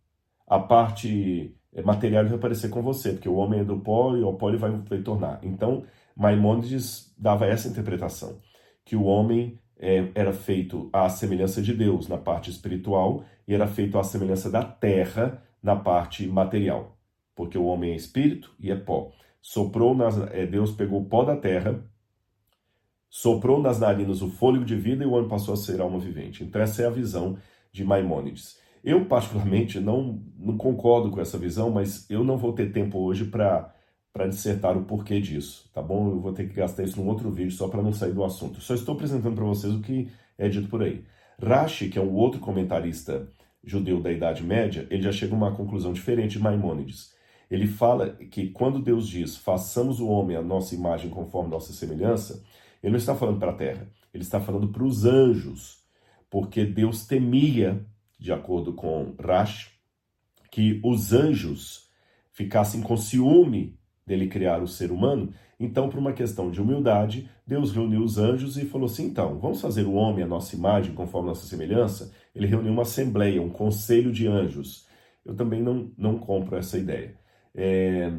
[0.47, 4.15] a parte eh, material ele vai parecer com você, porque o homem é do pó
[4.15, 5.41] e o pó ele vai, vai tornar.
[5.43, 8.39] Então, Maimônides dava essa interpretação,
[8.85, 13.67] que o homem é, era feito à semelhança de Deus na parte espiritual e era
[13.67, 16.99] feito à semelhança da terra na parte material
[17.39, 19.13] porque o homem é espírito e é pó.
[19.41, 21.81] Soprou nas, é, Deus pegou o pó da terra,
[23.09, 26.43] soprou nas narinas o fôlego de vida e o homem passou a ser alma vivente.
[26.43, 27.39] Então essa é a visão
[27.71, 28.59] de Maimônides.
[28.83, 33.27] Eu particularmente não, não concordo com essa visão, mas eu não vou ter tempo hoje
[33.27, 33.73] para
[34.19, 36.11] para dissertar o porquê disso, tá bom?
[36.11, 38.61] Eu vou ter que gastar isso num outro vídeo só para não sair do assunto.
[38.61, 41.05] Só estou apresentando para vocês o que é dito por aí.
[41.41, 43.31] Rashi, que é um outro comentarista
[43.63, 47.15] judeu da Idade Média, ele já chega a uma conclusão diferente de Maimônides.
[47.49, 52.43] Ele fala que quando Deus diz façamos o homem a nossa imagem conforme nossa semelhança,
[52.83, 55.85] ele não está falando para a terra, ele está falando para os anjos,
[56.29, 57.87] porque Deus temia,
[58.19, 59.71] de acordo com Rash,
[60.51, 61.89] que os anjos
[62.33, 63.78] ficassem com ciúme
[64.09, 65.33] dele criar o ser humano.
[65.61, 69.61] Então, por uma questão de humildade, Deus reuniu os anjos e falou assim: então, vamos
[69.61, 72.13] fazer o homem a nossa imagem conforme nossa semelhança?
[72.35, 74.89] Ele reuniu uma assembleia, um conselho de anjos.
[75.25, 77.15] Eu também não, não compro essa ideia.
[77.55, 78.11] É,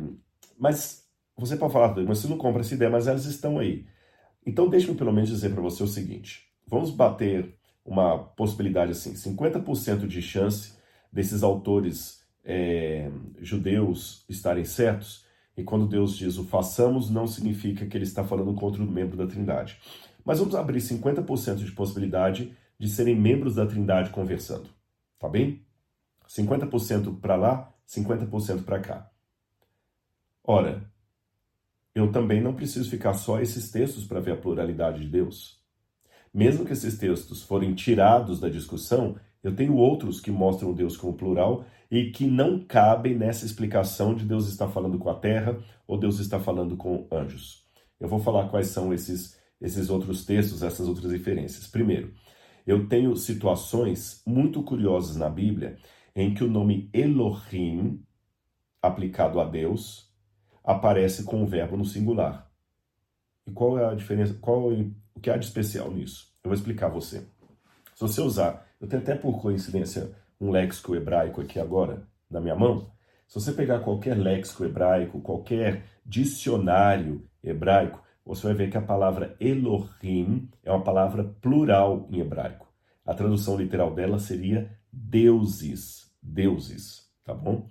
[0.57, 3.85] mas você pode falar, mas você não compra essa ideia, mas elas estão aí.
[4.45, 10.05] Então deixe-me pelo menos dizer para você o seguinte: vamos bater uma possibilidade assim, 50%
[10.05, 10.73] de chance
[11.11, 13.09] desses autores é,
[13.41, 15.25] judeus estarem certos.
[15.59, 19.17] E quando Deus diz o façamos, não significa que ele está falando contra o membro
[19.17, 19.77] da Trindade.
[20.23, 24.69] Mas vamos abrir 50% de possibilidade de serem membros da Trindade conversando.
[25.19, 25.61] Tá bem?
[26.25, 29.11] 50% para lá, 50% para cá.
[30.41, 30.89] Ora,
[31.93, 35.59] eu também não preciso ficar só esses textos para ver a pluralidade de Deus.
[36.33, 41.17] Mesmo que esses textos forem tirados da discussão, eu tenho outros que mostram Deus como
[41.17, 45.97] plural e que não cabem nessa explicação de Deus está falando com a terra ou
[45.97, 47.65] Deus está falando com anjos.
[47.99, 51.67] Eu vou falar quais são esses, esses outros textos, essas outras referências.
[51.67, 52.13] Primeiro,
[52.65, 55.77] eu tenho situações muito curiosas na Bíblia
[56.15, 58.03] em que o nome Elohim,
[58.81, 60.09] aplicado a Deus,
[60.63, 62.49] aparece com o verbo no singular.
[63.47, 64.35] E qual é a diferença?
[64.39, 66.31] Qual é, o que há de especial nisso?
[66.43, 67.21] Eu vou explicar a você.
[67.95, 72.55] Se você usar, eu tenho até por coincidência um léxico hebraico aqui agora na minha
[72.55, 72.91] mão.
[73.27, 79.35] Se você pegar qualquer léxico hebraico, qualquer dicionário hebraico, você vai ver que a palavra
[79.39, 82.67] Elohim é uma palavra plural em hebraico.
[83.05, 87.67] A tradução literal dela seria deuses, deuses, tá bom?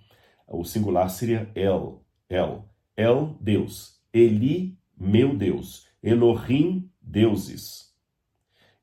[0.46, 2.64] O singular seria El, El.
[2.96, 4.02] El, Deus.
[4.12, 5.86] Eli, meu Deus.
[6.02, 7.94] Elohim, deuses.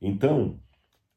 [0.02, 0.60] Então,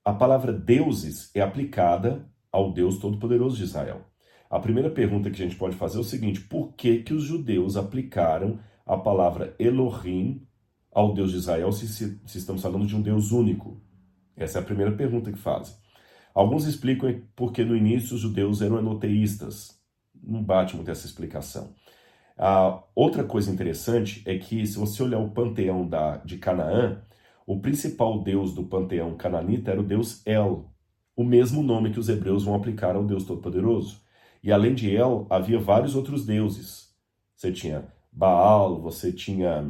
[0.05, 4.07] a palavra deuses é aplicada ao Deus Todo-Poderoso de Israel.
[4.51, 7.23] A primeira pergunta que a gente pode fazer é o seguinte: por que, que os
[7.23, 10.47] judeus aplicaram a palavra Elohim
[10.91, 13.81] ao Deus de Israel se, se, se estamos falando de um Deus único?
[14.37, 15.75] Essa é a primeira pergunta que fazem.
[16.35, 19.81] Alguns explicam porque no início os judeus eram enoteístas,
[20.23, 21.75] não bate muito essa explicação.
[22.95, 27.03] Outra coisa interessante é que, se você olhar o panteão da, de Canaã,
[27.45, 30.71] o principal deus do panteão cananita era o deus El,
[31.19, 34.01] o mesmo nome que os hebreus vão aplicar ao Deus Todo-Poderoso.
[34.41, 36.95] E além de El, havia vários outros deuses.
[37.35, 39.69] Você tinha Baal, você tinha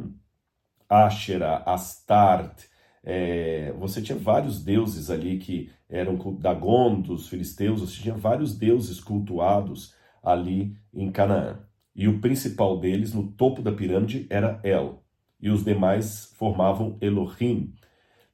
[0.87, 2.69] Asherah, Astarte,
[3.03, 8.99] é, você tinha vários deuses ali que eram Dagon dos filisteus, você tinha vários deuses
[8.99, 11.61] cultuados ali em Canaã.
[11.95, 15.01] E o principal deles, no topo da pirâmide, era El,
[15.41, 17.73] e os demais formavam Elohim.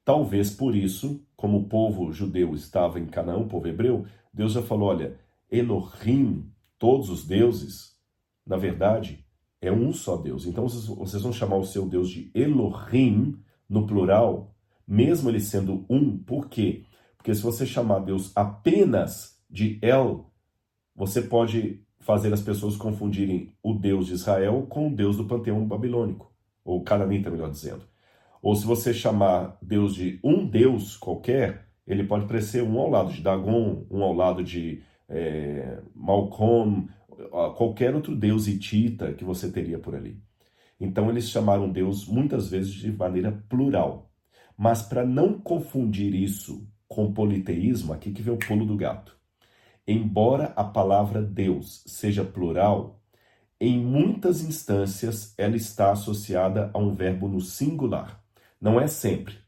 [0.04, 4.62] Talvez por isso, como o povo judeu estava em Canaã, o povo hebreu, Deus já
[4.62, 5.18] falou: olha,
[5.50, 7.96] Elohim, todos os deuses,
[8.46, 9.24] na verdade,
[9.60, 10.46] é um só Deus.
[10.46, 14.54] Então vocês vão chamar o seu Deus de Elohim, no plural,
[14.86, 16.84] mesmo ele sendo um, por quê?
[17.16, 20.30] Porque se você chamar Deus apenas de El,
[20.94, 25.66] você pode fazer as pessoas confundirem o Deus de Israel com o Deus do panteão
[25.66, 26.32] babilônico,
[26.64, 27.84] ou cananita, melhor dizendo.
[28.46, 33.12] Ou se você chamar Deus de um Deus qualquer, ele pode parecer um ao lado
[33.12, 36.86] de Dagon, um ao lado de é, Malcom,
[37.56, 40.22] qualquer outro Deus hitita que você teria por ali.
[40.78, 44.12] Então eles chamaram Deus muitas vezes de maneira plural.
[44.56, 49.18] Mas para não confundir isso com politeísmo, aqui que vem o pulo do gato.
[49.84, 53.02] Embora a palavra Deus seja plural,
[53.60, 58.24] em muitas instâncias ela está associada a um verbo no singular.
[58.60, 59.38] Não é sempre.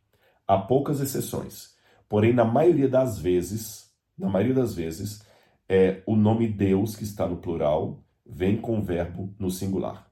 [0.46, 1.76] Há poucas exceções.
[2.08, 5.24] Porém, na maioria das vezes, na maioria das vezes,
[5.68, 10.08] é o nome Deus que está no plural vem com o verbo no singular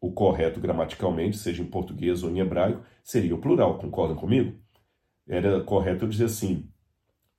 [0.00, 4.58] o correto gramaticalmente, seja em português ou em hebraico, seria o plural, concordam comigo?
[5.28, 6.68] Era correto eu dizer assim: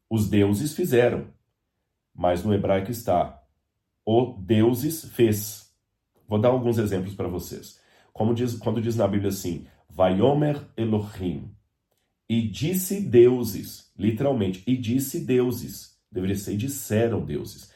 [0.09, 1.27] os deuses fizeram,
[2.13, 3.41] mas no hebraico está
[4.05, 5.73] o deuses fez.
[6.27, 7.79] Vou dar alguns exemplos para vocês.
[8.13, 11.53] Como diz, quando diz na Bíblia assim, Vayomer Elohim,
[12.29, 17.73] e disse deuses, literalmente, e disse deuses, deveria ser disseram deuses.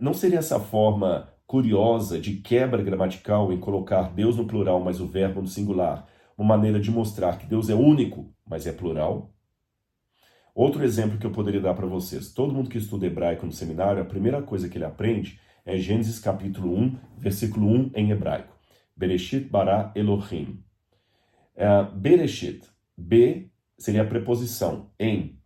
[0.00, 5.06] Não seria essa forma curiosa de quebra gramatical em colocar Deus no plural, mas o
[5.08, 6.06] verbo no singular,
[6.38, 9.34] uma maneira de mostrar que Deus é único, mas é plural.
[10.54, 14.00] Outro exemplo que eu poderia dar para vocês: todo mundo que estuda hebraico no seminário,
[14.00, 18.54] a primeira coisa que ele aprende é Gênesis capítulo 1, versículo 1 em hebraico.
[18.96, 20.62] Bereshit bara Elohim.
[21.54, 25.38] É, Bereshit, B seria a preposição em.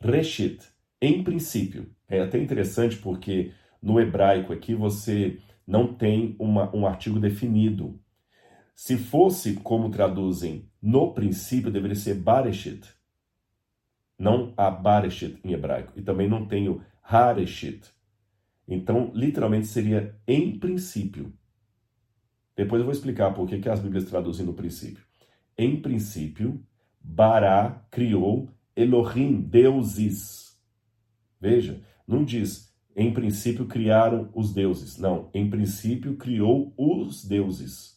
[0.00, 0.64] Reshit,
[1.00, 1.90] em princípio.
[2.08, 8.00] É até interessante porque no hebraico aqui você não tem uma, um artigo definido.
[8.74, 12.88] Se fosse como traduzem no princípio, deveria ser Bareshit.
[14.18, 15.92] Não a Bareshit em hebraico.
[15.96, 17.90] E também não tem o Hareshit.
[18.66, 21.32] Então, literalmente seria em princípio.
[22.54, 25.07] Depois eu vou explicar por que as Bíblias traduzem no princípio.
[25.58, 26.64] Em princípio,
[27.00, 30.56] Bará criou Elohim, deuses.
[31.40, 34.98] Veja, não diz em princípio criaram os deuses.
[34.98, 37.96] Não, em princípio criou os deuses.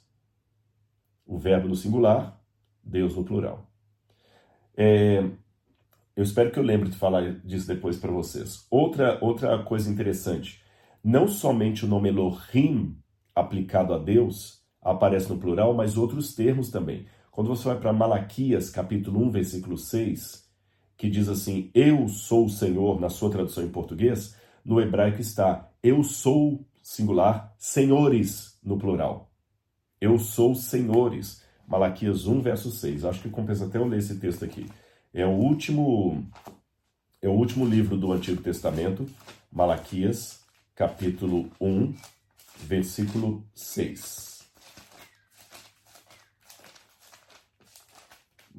[1.25, 2.39] O verbo no singular,
[2.83, 3.67] Deus no plural.
[4.77, 5.23] É,
[6.15, 8.67] eu espero que eu lembre de falar disso depois para vocês.
[8.69, 10.61] Outra, outra coisa interessante:
[11.03, 12.95] não somente o nome Elohim
[13.33, 17.07] aplicado a Deus aparece no plural, mas outros termos também.
[17.31, 20.45] Quando você vai para Malaquias, capítulo 1, versículo 6,
[20.97, 25.71] que diz assim: Eu sou o Senhor, na sua tradução em português, no hebraico está
[25.81, 29.31] eu sou singular, senhores no plural.
[29.99, 31.41] Eu sou senhores.
[31.67, 33.05] Malaquias 1, verso 6.
[33.05, 34.67] Acho que compensa até eu ler esse texto aqui.
[35.13, 36.27] É o último
[37.21, 39.07] é o último livro do Antigo Testamento,
[39.51, 40.41] Malaquias,
[40.75, 41.93] capítulo 1,
[42.67, 44.30] versículo 6.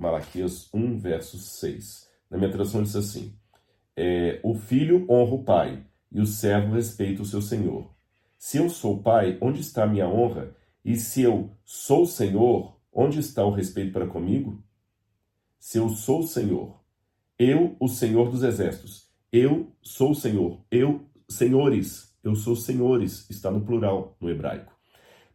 [0.02, 2.08] Malaquias 1, verso 6.
[2.28, 3.32] Na minha tradução diz assim:
[3.96, 7.88] é, O filho honra o pai, e o servo respeita o seu senhor.
[8.36, 10.56] Se eu sou pai, onde está a minha honra?
[10.84, 14.60] E se eu sou senhor, onde está o respeito para comigo?
[15.60, 16.82] Se eu sou senhor,
[17.38, 23.52] eu, o senhor dos exércitos, eu sou o senhor, eu, senhores, eu sou senhores, está
[23.52, 24.76] no plural no hebraico.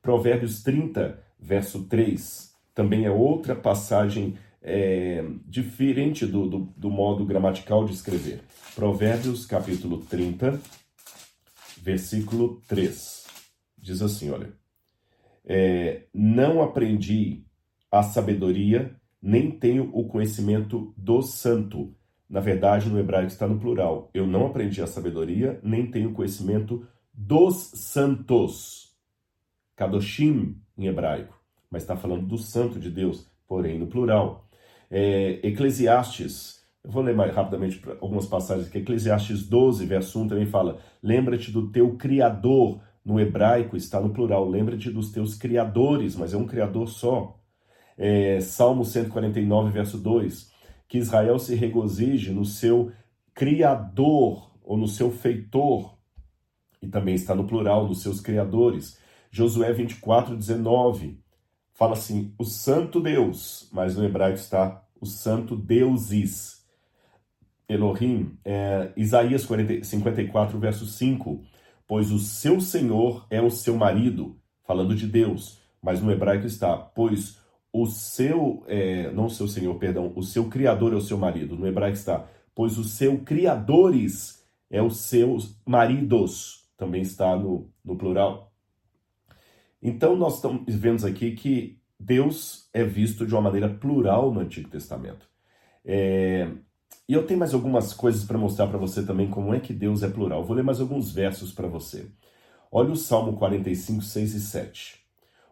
[0.01, 7.85] Provérbios 30, verso 3, também é outra passagem é, diferente do, do, do modo gramatical
[7.85, 8.41] de escrever.
[8.75, 10.59] Provérbios capítulo 30,
[11.81, 13.25] versículo 3.
[13.77, 14.51] Diz assim: olha,
[15.45, 17.45] é, não aprendi
[17.91, 21.95] a sabedoria, nem tenho o conhecimento do santo.
[22.29, 24.09] Na verdade, no hebraico está no plural.
[24.13, 28.93] Eu não aprendi a sabedoria, nem tenho conhecimento dos santos.
[29.75, 31.39] Kadoshim em hebraico,
[31.71, 34.46] mas está falando do santo de Deus, porém no plural.
[34.89, 38.77] É, Eclesiastes, eu vou ler mais rapidamente algumas passagens aqui.
[38.79, 42.81] Eclesiastes 12, verso 1 também fala: Lembra-te do teu Criador.
[43.03, 44.49] No hebraico está no plural.
[44.49, 47.39] Lembra-te dos teus criadores, mas é um criador só.
[47.97, 50.51] É, Salmo 149, verso 2:
[50.87, 52.91] Que Israel se regozije no seu
[53.33, 55.97] Criador ou no seu feitor.
[56.81, 58.97] E também está no plural, nos seus criadores.
[59.29, 61.19] Josué 24, 19
[61.77, 66.57] fala assim: o Santo Deus, mas no hebraico está o Santo Deuses.
[67.69, 71.43] Elohim, é, Isaías 40, 54, verso 5,
[71.85, 76.75] pois o seu Senhor é o seu marido, falando de Deus, mas no hebraico está,
[76.77, 77.39] pois
[77.71, 81.57] o seu, é, não o seu Senhor, perdão, o seu Criador é o seu marido,
[81.57, 82.25] no hebraico está,
[82.55, 88.46] pois o seu Criadores é os seus maridos, também está no, no plural.
[89.81, 94.69] Então nós estamos vendo aqui que Deus é visto de uma maneira plural no Antigo
[94.69, 95.27] Testamento.
[95.85, 96.49] É,
[97.07, 100.03] e eu tenho mais algumas coisas para mostrar para você também como é que Deus
[100.03, 100.43] é plural.
[100.43, 102.07] Vou ler mais alguns versos para você.
[102.71, 104.99] Olha o Salmo 45, 6 e 7.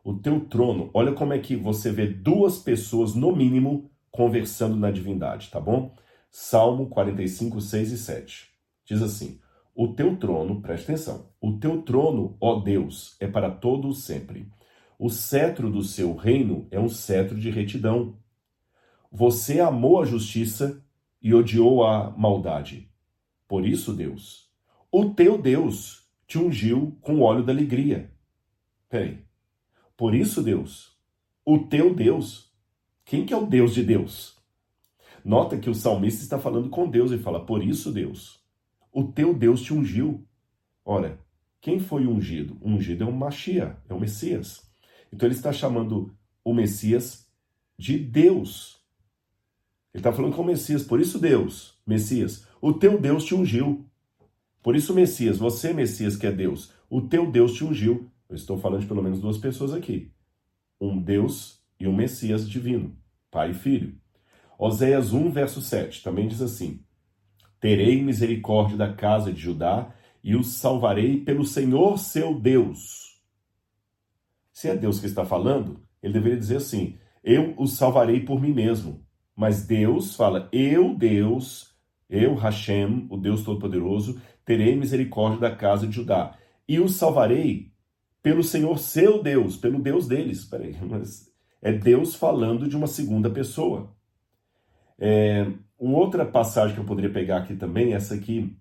[0.03, 4.91] O teu trono, olha como é que você vê duas pessoas, no mínimo, conversando na
[4.91, 5.95] divindade, tá bom?
[6.29, 8.49] Salmo 45, 6 e 7.
[8.85, 9.39] Diz assim:
[9.77, 14.49] O teu trono, preste atenção, o teu trono, ó Deus, é para todo sempre.
[14.97, 18.17] O cetro do seu reino é um cetro de retidão.
[19.11, 20.81] Você amou a justiça
[21.21, 22.89] e odiou a maldade.
[23.49, 24.49] Por isso, Deus,
[24.89, 28.09] o teu Deus te ungiu com o óleo da alegria.
[28.87, 29.25] Peraí.
[29.97, 30.97] Por isso, Deus,
[31.45, 32.49] o teu Deus.
[33.03, 34.37] Quem que é o Deus de Deus?
[35.23, 38.44] Nota que o salmista está falando com Deus e fala: Por isso, Deus,
[38.95, 40.25] o teu Deus te ungiu.
[40.85, 41.19] Ora,
[41.59, 42.57] quem foi ungido?
[42.61, 44.65] ungido é um Machia, é o Messias.
[45.11, 46.15] Então ele está chamando
[46.45, 47.29] o Messias
[47.77, 48.81] de Deus.
[49.93, 53.85] Ele está falando com o Messias, por isso Deus, Messias, o teu Deus te ungiu.
[54.63, 58.09] Por isso, Messias, você, Messias, que é Deus, o teu Deus te ungiu.
[58.29, 60.09] Eu estou falando de pelo menos duas pessoas aqui:
[60.79, 62.95] um Deus e um Messias divino,
[63.29, 63.99] pai e filho.
[64.57, 66.84] Oséias 1, verso 7 também diz assim:
[67.65, 69.91] Terei misericórdia da casa de Judá
[70.23, 73.19] e os salvarei pelo Senhor seu Deus.
[74.53, 78.53] Se é Deus que está falando, ele deveria dizer assim: Eu os salvarei por mim
[78.53, 79.03] mesmo.
[79.35, 81.75] Mas Deus fala: Eu, Deus,
[82.07, 86.37] eu, Hashem, o Deus Todo-Poderoso, terei misericórdia da casa de Judá
[86.69, 87.71] e os salvarei
[88.21, 90.45] pelo Senhor seu Deus, pelo Deus deles.
[90.45, 93.91] Peraí, mas é Deus falando de uma segunda pessoa.
[94.99, 98.55] É, uma outra passagem que eu poderia pegar aqui também, essa aqui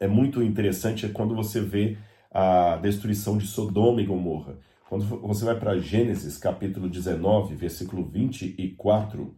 [0.00, 1.96] é muito interessante, é quando você vê
[2.30, 4.58] a destruição de Sodoma e Gomorra.
[4.88, 9.34] Quando você vai para Gênesis capítulo 19, versículo 24,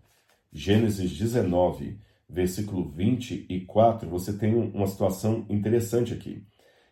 [0.53, 6.44] Gênesis 19, versículo 24, você tem uma situação interessante aqui.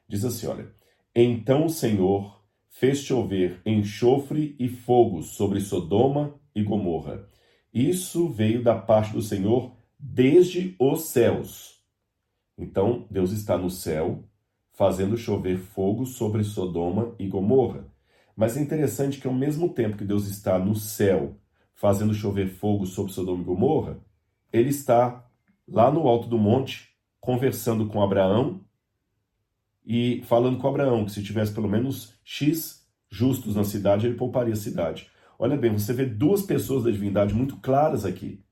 [0.06, 0.70] Diz assim: olha,
[1.14, 7.28] então o Senhor fez chover enxofre e fogo sobre Sodoma e Gomorra.
[7.72, 9.74] Isso veio da parte do Senhor
[10.06, 11.82] desde os céus.
[12.58, 14.22] Então, Deus está no céu,
[14.70, 17.86] fazendo chover fogo sobre Sodoma e Gomorra.
[18.36, 21.38] Mas é interessante que, ao mesmo tempo que Deus está no céu,
[21.72, 23.98] fazendo chover fogo sobre Sodoma e Gomorra,
[24.52, 25.26] ele está
[25.66, 28.60] lá no alto do monte, conversando com Abraão
[29.86, 34.52] e falando com Abraão que se tivesse pelo menos X justos na cidade, ele pouparia
[34.52, 35.10] a cidade.
[35.38, 38.43] Olha bem, você vê duas pessoas da divindade muito claras aqui.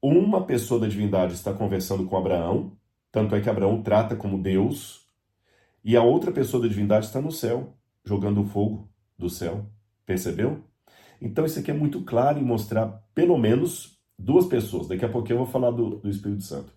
[0.00, 2.72] Uma pessoa da divindade está conversando com Abraão,
[3.10, 5.08] tanto é que Abraão trata como Deus,
[5.82, 7.74] e a outra pessoa da divindade está no céu,
[8.04, 8.88] jogando fogo
[9.18, 9.66] do céu.
[10.06, 10.62] Percebeu?
[11.20, 14.86] Então, isso aqui é muito claro em mostrar pelo menos duas pessoas.
[14.86, 16.72] Daqui a pouquinho eu vou falar do, do Espírito Santo.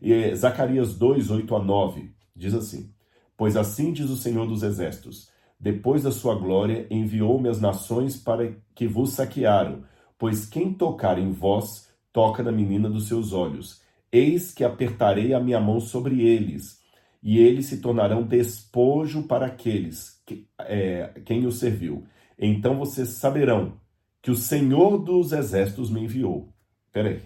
[0.00, 2.92] E é, Zacarias 2, 8 a 9 diz assim:
[3.36, 8.56] Pois assim diz o Senhor dos Exércitos: Depois da sua glória, enviou-me as nações para
[8.74, 9.84] que vos saquearam.
[10.18, 13.82] Pois quem tocar em vós, toca na menina dos seus olhos.
[14.10, 16.80] Eis que apertarei a minha mão sobre eles,
[17.22, 22.04] e eles se tornarão despojo para aqueles que, é, quem o serviu.
[22.38, 23.80] Então vocês saberão
[24.20, 26.52] que o Senhor dos Exércitos me enviou.
[26.92, 27.22] Peraí.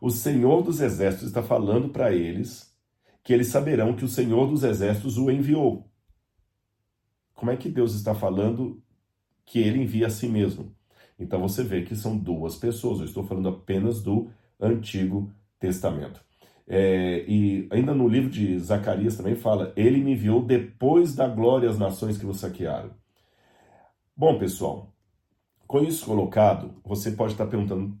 [0.00, 2.74] O Senhor dos Exércitos está falando para eles
[3.22, 5.90] que eles saberão que o Senhor dos Exércitos o enviou.
[7.32, 8.82] Como é que Deus está falando
[9.46, 10.74] que ele envia a si mesmo?
[11.18, 13.00] Então você vê que são duas pessoas.
[13.00, 16.20] Eu estou falando apenas do Antigo Testamento.
[16.66, 21.68] É, e ainda no livro de Zacarias também fala: Ele me enviou depois da glória
[21.68, 22.90] às nações que o saquearam.
[24.16, 24.92] Bom, pessoal,
[25.66, 27.98] com isso colocado, você pode estar perguntando: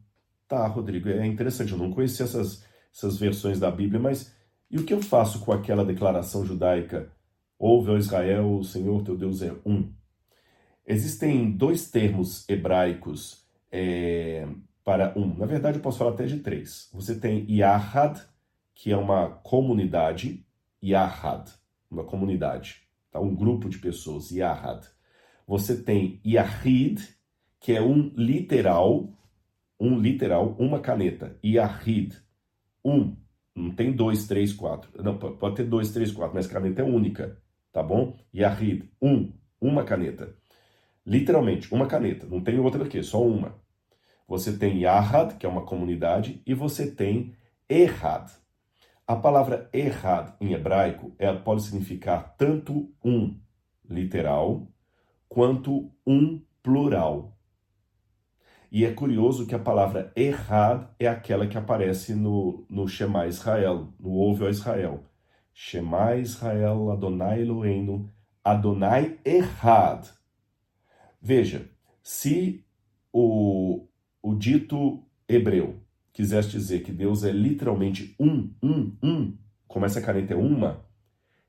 [0.48, 4.34] tá, Rodrigo, é interessante, eu não conhecia essas, essas versões da Bíblia, mas
[4.70, 7.12] e o que eu faço com aquela declaração judaica?
[7.58, 9.92] Ouve, ó Israel, o Senhor teu Deus é um.
[10.86, 14.46] Existem dois termos hebraicos é,
[14.84, 15.34] para um.
[15.38, 16.90] Na verdade, eu posso falar até de três.
[16.92, 18.20] Você tem Yahad,
[18.74, 20.44] que é uma comunidade,
[20.82, 21.50] Yahad,
[21.90, 23.18] uma comunidade, tá?
[23.18, 24.86] um grupo de pessoas, Yahad.
[25.46, 27.02] Você tem Yahid,
[27.58, 29.08] que é um literal,
[29.80, 32.14] um literal, uma caneta, Yahid,
[32.84, 33.16] um.
[33.54, 34.90] Não tem dois, três, quatro.
[35.02, 37.40] Não, pode ter dois, três, quatro, mas caneta é única,
[37.72, 38.18] tá bom?
[38.34, 40.36] Yahid, um, uma caneta.
[41.06, 43.62] Literalmente, uma caneta, não tem outra aqui, só uma.
[44.26, 47.34] Você tem Yahad, que é uma comunidade, e você tem
[47.68, 48.30] Errad.
[49.06, 53.38] A palavra Errad em hebraico ela pode significar tanto um
[53.88, 54.66] literal
[55.28, 57.36] quanto um plural.
[58.72, 63.92] E é curioso que a palavra Errad é aquela que aparece no, no Shema Israel,
[64.00, 65.04] no Ouve a Israel.
[65.52, 68.10] Shema Israel Adonai Eloheinu
[68.42, 70.08] Adonai Errad.
[71.26, 71.70] Veja,
[72.02, 72.62] se
[73.10, 73.88] o,
[74.22, 75.80] o dito hebreu
[76.12, 80.84] quisesse dizer que Deus é literalmente um, um, um, como essa caneta é uma,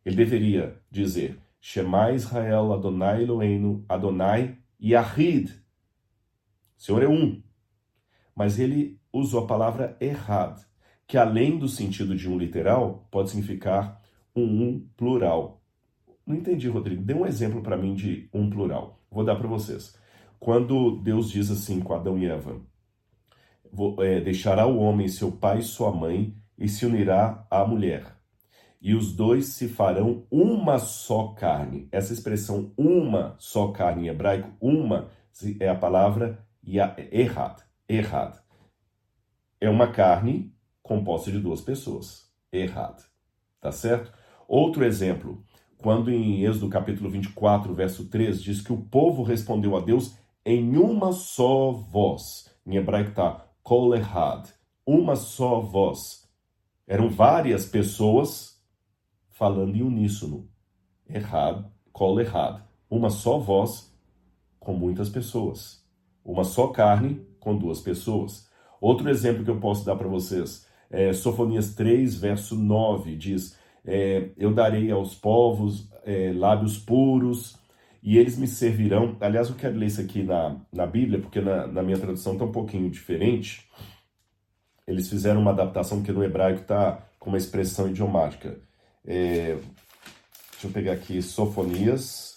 [0.05, 5.51] ele deveria dizer Shema Israel Adonai Eloheinu Adonai Yahid.
[6.77, 7.43] O Senhor é um.
[8.33, 10.57] Mas ele usou a palavra errad,
[11.05, 14.01] que além do sentido de um literal, pode significar
[14.33, 15.61] um um plural.
[16.25, 17.03] Não entendi, Rodrigo.
[17.03, 19.04] Dê um exemplo para mim de um plural.
[19.15, 19.95] Vou dar para vocês.
[20.37, 22.59] Quando Deus diz assim com Adão e Eva,
[23.99, 28.17] é, deixará o homem seu pai e sua mãe e se unirá à mulher.
[28.81, 31.87] E os dois se farão uma só carne.
[31.93, 35.09] Essa expressão uma só carne em hebraico, uma,
[35.61, 37.61] é a palavra errad.
[37.87, 38.35] Errad.
[39.61, 40.53] É uma carne
[40.83, 42.29] composta de duas pessoas.
[42.51, 42.99] Errad.
[43.61, 44.11] Tá certo?
[44.45, 45.41] Outro exemplo,
[45.77, 50.77] quando em Êxodo capítulo 24, verso 3, diz que o povo respondeu a Deus em
[50.77, 52.49] uma só voz.
[52.65, 54.47] Em hebraico está kol errad,
[54.85, 56.27] uma só voz.
[56.87, 58.61] Eram várias pessoas
[59.29, 60.47] falando em uníssono.
[61.09, 63.93] Errad, kol errad, uma só voz
[64.59, 65.83] com muitas pessoas.
[66.23, 68.49] Uma só carne com duas pessoas.
[68.81, 74.29] Outro exemplo que eu posso dar para vocês é Sofonias 3, verso 9, diz: é,
[74.37, 77.57] Eu darei aos povos é, lábios puros,
[78.05, 79.17] e eles me servirão.
[79.19, 82.45] Aliás, eu quero ler isso aqui na, na Bíblia, porque na, na minha tradução está
[82.45, 83.67] um pouquinho diferente.
[84.85, 88.59] Eles fizeram uma adaptação que no hebraico está com uma expressão idiomática.
[89.03, 89.57] É,
[90.51, 92.35] deixa eu pegar aqui Sofonias,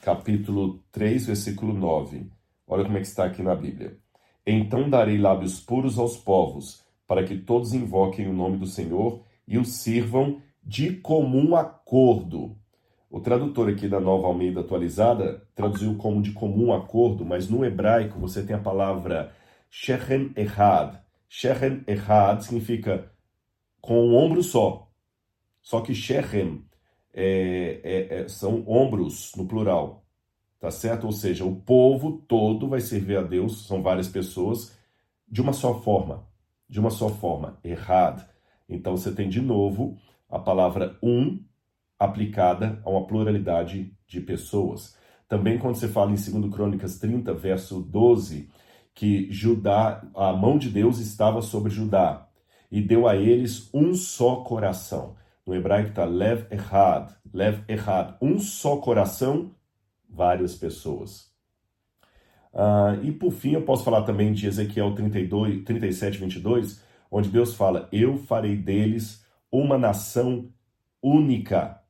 [0.00, 2.26] capítulo 3, versículo 9.
[2.66, 3.98] Olha como é que está aqui na Bíblia.
[4.46, 9.58] Então darei lábios puros aos povos, para que todos invoquem o nome do Senhor e
[9.58, 12.56] o sirvam de comum acordo.
[13.10, 18.18] O tradutor aqui da Nova Almeida atualizada traduziu como de comum acordo, mas no hebraico
[18.18, 19.34] você tem a palavra
[19.68, 20.96] shechem errad.
[21.28, 23.10] Shechem errad significa
[23.80, 24.90] com um ombro só.
[25.60, 26.64] Só que shechem
[27.12, 30.06] é, é, é, são ombros no plural,
[30.58, 31.04] tá certo?
[31.04, 34.76] Ou seja, o povo todo vai servir a Deus, são várias pessoas,
[35.28, 36.26] de uma só forma,
[36.68, 38.22] de uma só forma, errad.
[38.68, 39.98] Então você tem de novo
[40.32, 41.38] a palavra um
[41.98, 44.96] aplicada a uma pluralidade de pessoas.
[45.28, 48.48] Também quando você fala em 2 Crônicas 30, verso 12,
[48.94, 52.26] que Judá, a mão de Deus estava sobre Judá
[52.70, 55.16] e deu a eles um só coração.
[55.46, 59.54] No hebraico está lev errad, lev errad, um só coração,
[60.08, 61.30] várias pessoas.
[62.54, 67.54] Uh, e por fim, eu posso falar também de Ezequiel 32, 37, 22, onde Deus
[67.54, 69.21] fala: Eu farei deles
[69.52, 70.50] uma nação
[71.02, 71.82] única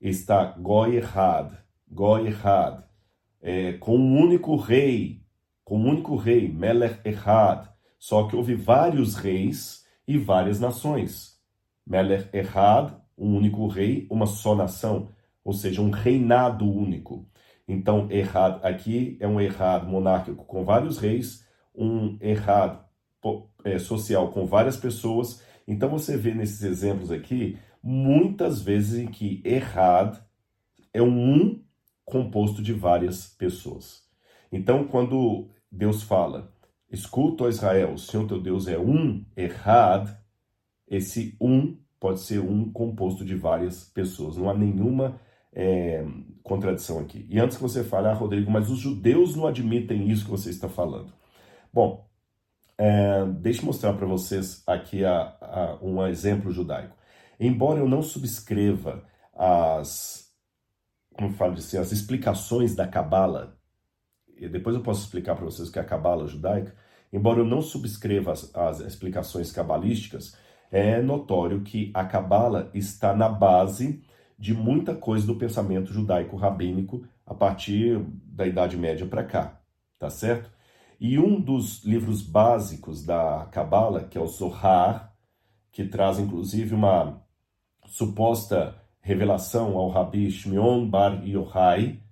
[0.00, 1.52] está Goyerhad,
[1.86, 2.82] Goyerhad,
[3.42, 5.22] é, com um único rei,
[5.62, 7.68] com um único rei, Melech Erhad.
[7.98, 11.38] Só que houve vários reis e várias nações.
[11.86, 15.10] Melech Erhad, um único rei, uma só nação,
[15.44, 17.28] ou seja, um reinado único.
[17.68, 22.78] Então, Erhad aqui é um Erhad monárquico com vários reis, um Erhad
[23.64, 25.42] é, social com várias pessoas.
[25.70, 30.16] Então, você vê nesses exemplos aqui muitas vezes em que errad
[30.92, 31.62] é um um
[32.04, 34.02] composto de várias pessoas.
[34.50, 36.52] Então, quando Deus fala,
[36.90, 40.10] escuta, ó Israel, o Senhor teu Deus é um, errad,
[40.88, 44.36] esse um pode ser um composto de várias pessoas.
[44.36, 45.20] Não há nenhuma
[45.52, 46.04] é,
[46.42, 47.24] contradição aqui.
[47.30, 50.50] E antes que você fale, ah, Rodrigo, mas os judeus não admitem isso que você
[50.50, 51.12] está falando.
[51.72, 52.09] Bom,
[52.82, 56.96] é, deixe eu mostrar para vocês aqui a, a, um exemplo judaico.
[57.38, 59.04] Embora eu não subscreva
[59.36, 60.30] as,
[61.14, 63.58] como falo assim, as explicações da Cabala,
[64.34, 66.74] e depois eu posso explicar para vocês o que é a Cabala judaica,
[67.12, 70.34] embora eu não subscreva as, as explicações cabalísticas,
[70.72, 74.02] é notório que a Cabala está na base
[74.38, 79.60] de muita coisa do pensamento judaico rabínico a partir da Idade Média para cá,
[79.98, 80.50] tá certo?
[81.00, 85.14] E um dos livros básicos da Cabala, que é o Zohar,
[85.72, 87.22] que traz inclusive uma
[87.86, 92.02] suposta revelação ao Rabi Shimon Bar Yochai,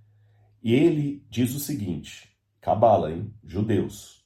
[0.62, 2.30] e ele diz o seguinte:
[2.61, 3.34] Cabala, hein?
[3.45, 4.24] Judeus.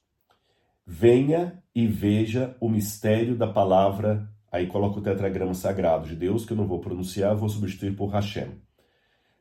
[0.87, 6.53] Venha e veja o mistério da palavra Aí coloca o tetragrama sagrado de Deus, que
[6.53, 8.61] eu não vou pronunciar, vou substituir por Hashem.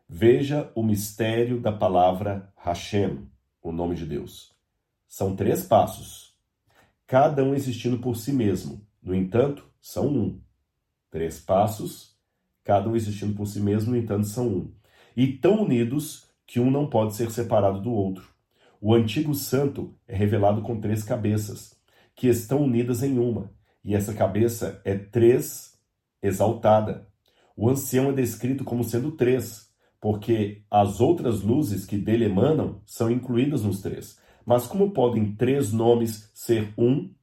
[0.07, 3.27] Veja o mistério da palavra Hashem,
[3.61, 4.55] o nome de Deus.
[5.11, 6.33] São três passos,
[7.05, 8.79] cada um existindo por si mesmo.
[9.03, 10.41] No entanto, são um.
[11.09, 12.15] Três passos,
[12.63, 14.73] cada um existindo por si mesmo, no entanto, são um.
[15.13, 18.29] E tão unidos que um não pode ser separado do outro.
[18.79, 21.75] O antigo santo é revelado com três cabeças,
[22.15, 23.51] que estão unidas em uma
[23.83, 25.77] e essa cabeça é três
[26.23, 27.05] exaltada.
[27.53, 33.11] O ancião é descrito como sendo três, porque as outras luzes que dele emanam são
[33.11, 34.20] incluídas nos três.
[34.45, 37.13] Mas como podem três nomes ser um?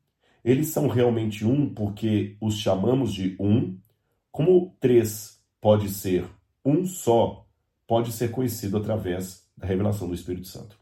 [0.44, 3.78] Eles são realmente um porque os chamamos de um?
[4.30, 6.26] Como três pode ser
[6.64, 7.46] um só,
[7.86, 10.78] pode ser conhecido através da revelação do Espírito Santo.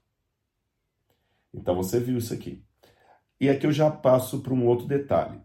[1.55, 2.62] Então você viu isso aqui.
[3.41, 5.41] E aqui eu já passo para um outro detalhe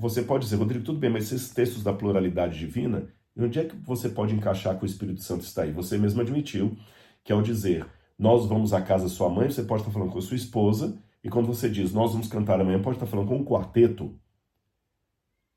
[0.00, 3.06] você pode dizer, Rodrigo, tudo bem, mas esses textos da pluralidade divina,
[3.36, 5.72] onde é que você pode encaixar que o Espírito Santo está aí?
[5.72, 6.76] Você mesmo admitiu
[7.22, 7.86] que ao dizer
[8.20, 10.94] nós vamos à casa da sua mãe, você pode estar falando com a sua esposa,
[11.24, 14.14] e quando você diz nós vamos cantar amanhã, pode estar falando com um quarteto.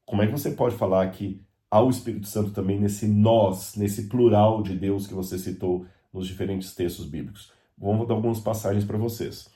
[0.06, 4.08] Como é que você pode falar que há o Espírito Santo também nesse nós, nesse
[4.08, 7.52] plural de Deus que você citou nos diferentes textos bíblicos?
[7.78, 9.50] Vamos dar algumas passagens para vocês.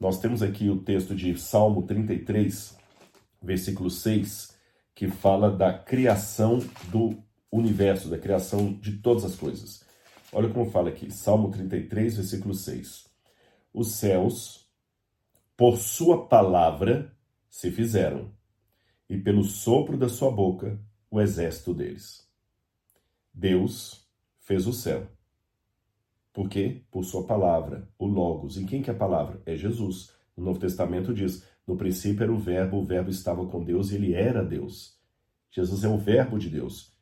[0.00, 2.78] Nós temos aqui o texto de Salmo 33,
[3.42, 4.56] versículo 6,
[4.94, 7.14] que fala da criação do
[7.52, 9.83] universo, da criação de todas as coisas.
[10.34, 13.08] Olha como fala aqui, Salmo 33, versículo 6.
[13.72, 14.68] Os céus,
[15.56, 17.16] por sua palavra,
[17.48, 18.32] se fizeram,
[19.08, 22.28] e pelo sopro da sua boca, o exército deles.
[23.32, 24.08] Deus
[24.40, 25.06] fez o céu.
[26.32, 26.82] Por quê?
[26.90, 28.56] Por sua palavra, o Logos.
[28.56, 29.40] Em quem que é a palavra?
[29.46, 30.10] É Jesus.
[30.36, 33.94] O Novo Testamento diz: no princípio era o Verbo, o Verbo estava com Deus e
[33.94, 34.98] ele era Deus.
[35.50, 36.93] Jesus é o Verbo de Deus.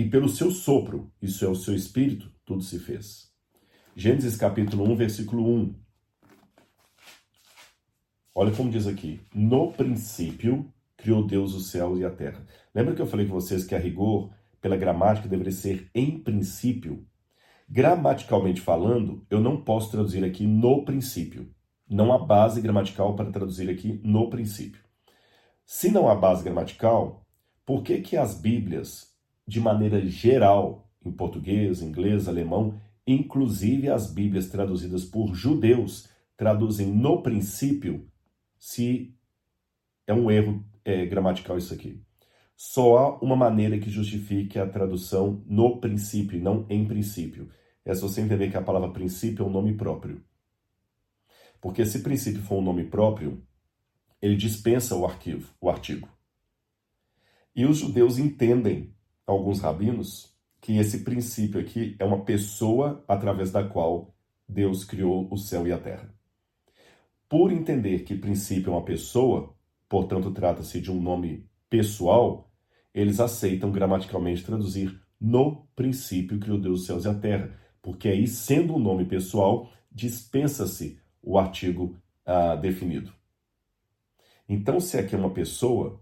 [0.00, 3.30] E pelo seu sopro, isso é o seu espírito, tudo se fez.
[3.94, 5.74] Gênesis capítulo 1, versículo 1.
[8.34, 12.46] Olha como diz aqui: No princípio criou Deus o céu e a terra.
[12.74, 17.06] Lembra que eu falei com vocês que a rigor, pela gramática, deveria ser em princípio?
[17.68, 21.54] Gramaticalmente falando, eu não posso traduzir aqui no princípio.
[21.86, 24.82] Não há base gramatical para traduzir aqui no princípio.
[25.66, 27.26] Se não há base gramatical,
[27.66, 29.09] por que, que as Bíblias,
[29.50, 37.20] de maneira geral, em português, inglês, alemão, inclusive as Bíblias traduzidas por judeus, traduzem no
[37.20, 38.06] princípio,
[38.56, 39.12] se
[40.06, 42.00] é um erro é, gramatical isso aqui?
[42.54, 47.50] Só há uma maneira que justifique a tradução no princípio, não em princípio.
[47.84, 50.22] É se você entender que a palavra princípio é um nome próprio.
[51.60, 53.42] Porque se princípio for um nome próprio,
[54.22, 56.08] ele dispensa o arquivo, o artigo.
[57.56, 58.94] E os judeus entendem,
[59.30, 64.14] alguns rabinos, que esse princípio aqui é uma pessoa através da qual
[64.48, 66.12] Deus criou o céu e a terra.
[67.28, 69.54] Por entender que princípio é uma pessoa,
[69.88, 72.50] portanto trata-se de um nome pessoal,
[72.92, 78.26] eles aceitam gramaticalmente traduzir no princípio criou Deus os céus e a terra, porque aí,
[78.26, 83.12] sendo um nome pessoal, dispensa-se o artigo ah, definido.
[84.48, 86.00] Então, se aqui é uma pessoa,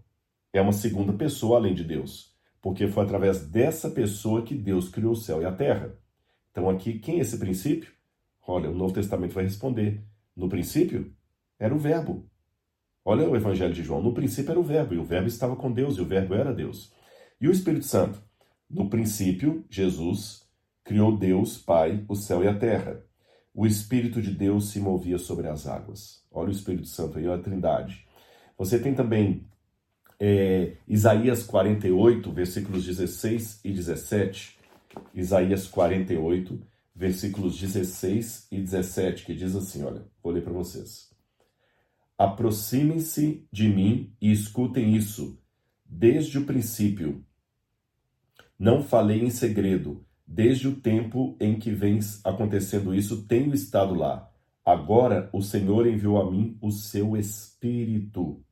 [0.51, 2.28] é uma segunda pessoa além de Deus,
[2.61, 5.95] porque foi através dessa pessoa que Deus criou o céu e a terra.
[6.51, 7.91] Então, aqui, quem é esse princípio?
[8.45, 10.03] Olha, o Novo Testamento vai responder.
[10.35, 11.13] No princípio,
[11.57, 12.29] era o Verbo.
[13.05, 14.01] Olha o Evangelho de João.
[14.01, 16.53] No princípio era o Verbo, e o Verbo estava com Deus, e o Verbo era
[16.53, 16.93] Deus.
[17.39, 18.21] E o Espírito Santo?
[18.69, 20.47] No princípio, Jesus
[20.83, 23.03] criou Deus, Pai, o céu e a terra
[23.53, 26.23] o Espírito de Deus se movia sobre as águas.
[26.31, 28.07] Olha o Espírito Santo aí, olha a Trindade.
[28.57, 29.45] Você tem também
[30.19, 34.57] é, Isaías 48, versículos 16 e 17.
[35.13, 36.59] Isaías 48,
[36.93, 41.09] versículos 16 e 17, que diz assim: olha, vou ler para vocês.
[42.17, 45.39] Aproximem-se de mim e escutem isso,
[45.85, 47.23] desde o princípio.
[48.57, 54.29] Não falei em segredo, desde o tempo em que vens acontecendo isso, tenho estado lá.
[54.65, 58.43] Agora o Senhor enviou a mim o seu Espírito.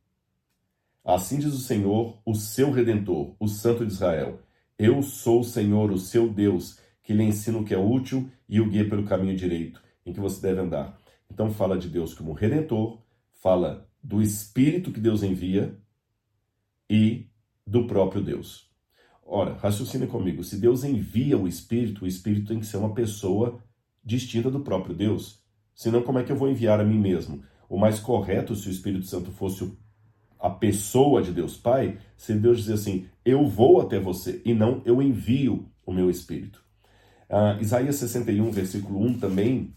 [1.08, 4.42] Assim diz o Senhor, o seu Redentor, o Santo de Israel.
[4.78, 8.60] Eu sou o Senhor, o seu Deus, que lhe ensina o que é útil e
[8.60, 11.00] o guia pelo caminho direito em que você deve andar.
[11.32, 13.02] Então fala de Deus como Redentor,
[13.42, 15.80] fala do Espírito que Deus envia
[16.90, 17.30] e
[17.66, 18.70] do próprio Deus.
[19.26, 20.44] Ora, raciocine comigo.
[20.44, 23.64] Se Deus envia o Espírito, o Espírito tem que ser uma pessoa
[24.04, 25.42] distinta do próprio Deus.
[25.74, 27.46] Senão, como é que eu vou enviar a mim mesmo?
[27.70, 29.64] O mais correto, se o Espírito Santo fosse
[30.40, 34.82] a pessoa de Deus Pai, seria Deus dizer assim: Eu vou até você, e não
[34.86, 36.64] eu envio o meu Espírito.
[37.30, 39.74] Uh, Isaías 61, versículo 1 também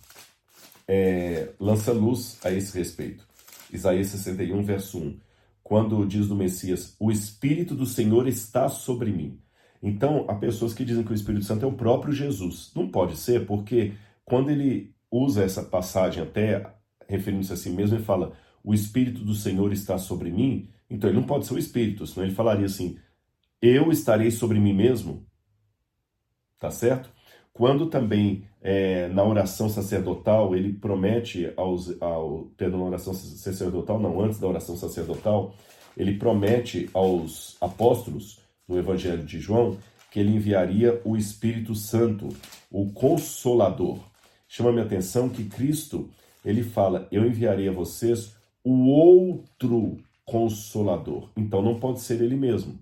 [0.87, 3.25] é, lança luz a esse respeito.
[3.73, 5.21] Isaías 61, verso 1.
[5.63, 9.39] Quando diz do Messias, o Espírito do Senhor está sobre mim.
[9.81, 12.73] Então, há pessoas que dizem que o Espírito Santo é o próprio Jesus.
[12.75, 13.93] Não pode ser, porque
[14.25, 16.75] quando ele usa essa passagem até
[17.09, 18.33] referindo-se a si mesmo, ele fala,
[18.63, 22.27] o Espírito do Senhor está sobre mim, então ele não pode ser o Espírito, senão
[22.27, 22.99] ele falaria assim,
[23.61, 25.27] eu estarei sobre mim mesmo.
[26.59, 27.11] Tá certo?
[27.53, 34.21] Quando também é, na oração sacerdotal ele promete aos, ao, perdão, na oração sacerdotal, não,
[34.21, 35.55] antes da oração sacerdotal,
[35.97, 39.77] ele promete aos apóstolos no Evangelho de João
[40.11, 42.29] que ele enviaria o Espírito Santo,
[42.71, 43.99] o Consolador.
[44.49, 46.11] Chama minha atenção que Cristo
[46.45, 48.35] ele fala: Eu enviarei a vocês
[48.65, 51.31] o outro Consolador.
[51.37, 52.79] Então não pode ser ele mesmo,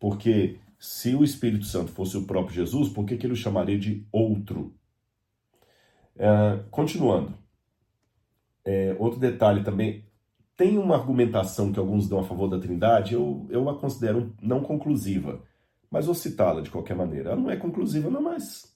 [0.00, 3.78] porque se o Espírito Santo fosse o próprio Jesus, por que, que ele o chamaria
[3.78, 4.74] de outro?
[6.16, 7.34] É, continuando,
[8.64, 10.04] é, outro detalhe também,
[10.56, 14.62] tem uma argumentação que alguns dão a favor da Trindade, eu, eu a considero não
[14.62, 15.42] conclusiva,
[15.90, 17.30] mas vou citá-la de qualquer maneira.
[17.30, 18.74] Ela não é conclusiva, não, mas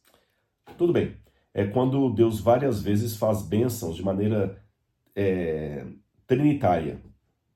[0.77, 1.17] tudo bem.
[1.55, 4.63] É quando Deus várias vezes faz bênçãos de maneira
[5.15, 5.87] é,
[6.29, 7.01] trinitária.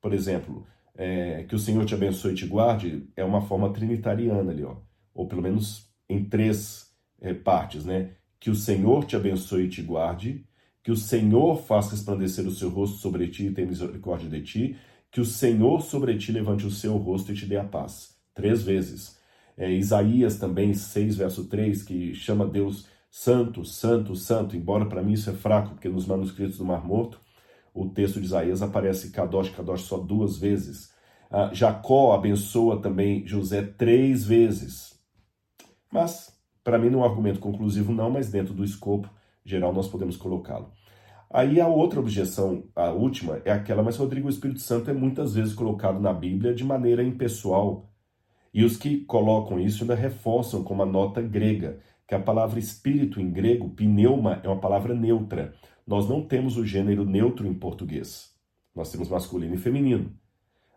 [0.01, 0.65] Por exemplo,
[0.95, 4.75] é, que o Senhor te abençoe e te guarde, é uma forma trinitariana ali, ó.
[5.13, 8.11] Ou pelo menos em três é, partes, né?
[8.39, 10.43] Que o Senhor te abençoe e te guarde,
[10.83, 14.75] que o Senhor faça resplandecer o seu rosto sobre ti e tenha misericórdia de ti,
[15.09, 18.17] que o Senhor sobre ti levante o seu rosto e te dê a paz.
[18.33, 19.17] Três vezes.
[19.55, 25.13] É, Isaías também, 6, verso 3, que chama Deus santo, santo, santo, embora para mim
[25.13, 27.22] isso é fraco, porque nos manuscritos do Mar Morto
[27.73, 30.93] o texto de Isaías aparece Kadosh, Kadosh só duas vezes.
[31.31, 34.93] Ah, Jacó abençoa também José três vezes.
[35.91, 36.31] Mas,
[36.63, 39.09] para mim, não é um argumento conclusivo, não, mas dentro do escopo
[39.43, 40.71] geral nós podemos colocá-lo.
[41.29, 45.33] Aí a outra objeção, a última, é aquela, mas Rodrigo, o Espírito Santo é muitas
[45.33, 47.89] vezes colocado na Bíblia de maneira impessoal.
[48.53, 53.19] E os que colocam isso ainda reforçam com uma nota grega, que a palavra espírito
[53.19, 55.55] em grego, pneuma, é uma palavra neutra
[55.85, 58.33] nós não temos o gênero neutro em português.
[58.75, 60.11] Nós temos masculino e feminino.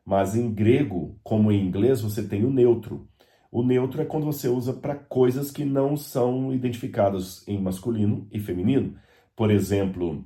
[0.05, 3.09] Mas em grego, como em inglês, você tem o neutro.
[3.51, 8.39] O neutro é quando você usa para coisas que não são identificadas em masculino e
[8.39, 8.97] feminino.
[9.35, 10.25] Por exemplo,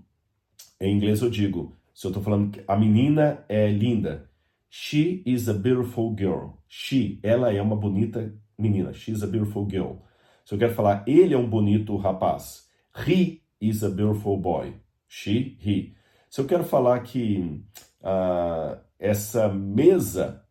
[0.80, 4.28] em inglês eu digo, se eu estou falando que a menina é linda,
[4.68, 6.54] she is a beautiful girl.
[6.66, 8.92] She, ela é uma bonita menina.
[8.92, 9.96] She is a beautiful girl.
[10.44, 12.68] Se eu quero falar, ele é um bonito rapaz.
[13.06, 14.74] He is a beautiful boy.
[15.08, 15.94] She, he.
[16.28, 17.64] Se eu quero falar que
[18.00, 20.44] uh, essa mesa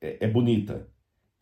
[0.00, 0.88] é, é, bonita,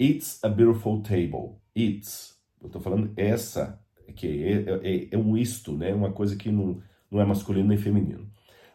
[0.00, 1.60] it's a beautiful table.
[1.76, 2.36] It's.
[2.60, 3.80] Eu estou falando essa,
[4.14, 5.94] que é, é, é, um isto, né?
[5.94, 8.28] Uma coisa que não, não é masculino nem feminino.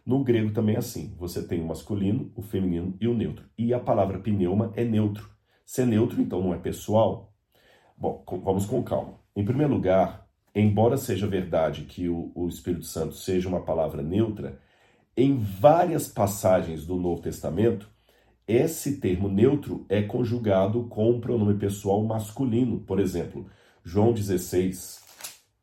[0.06, 1.14] No grego também é assim.
[1.18, 3.46] Você tem o masculino, o feminino e o neutro.
[3.58, 5.30] E a palavra pneuma é neutro.
[5.66, 7.34] Se é neutro, então não é pessoal.
[7.98, 9.20] Bom, vamos com calma.
[9.36, 14.60] Em primeiro lugar, embora seja verdade que o, o Espírito Santo seja uma palavra neutra,
[15.16, 17.90] em várias passagens do Novo Testamento,
[18.48, 22.80] esse termo neutro é conjugado com o pronome pessoal masculino.
[22.80, 23.48] Por exemplo,
[23.84, 25.02] João 16,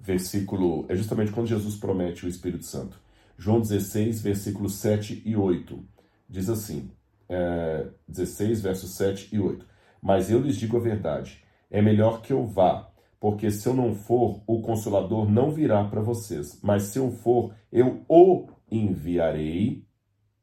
[0.00, 0.86] versículo.
[0.88, 3.00] É justamente quando Jesus promete o Espírito Santo.
[3.36, 5.84] João 16, versículos 7 e 8.
[6.28, 6.90] Diz assim:
[7.28, 9.66] é, 16, versos 7 e 8.
[10.00, 12.90] Mas eu lhes digo a verdade: é melhor que eu vá,
[13.20, 17.54] porque se eu não for, o consolador não virá para vocês, mas se eu for,
[17.72, 19.84] eu o enviarei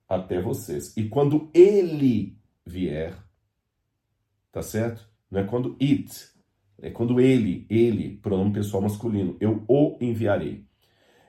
[0.08, 0.96] até vocês.
[0.98, 3.16] E quando ele vier,
[4.52, 5.08] tá certo?
[5.32, 6.36] Não é quando it,
[6.82, 10.66] é quando ele, ele, pronome pessoal masculino, eu o enviarei.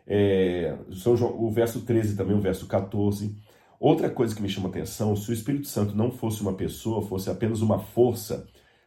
[0.06, 3.36] É, João, o verso 13 também, o verso 14.
[3.78, 7.30] Outra coisa que me chama atenção, se o Espírito Santo não fosse uma pessoa, fosse
[7.30, 8.46] apenas uma força,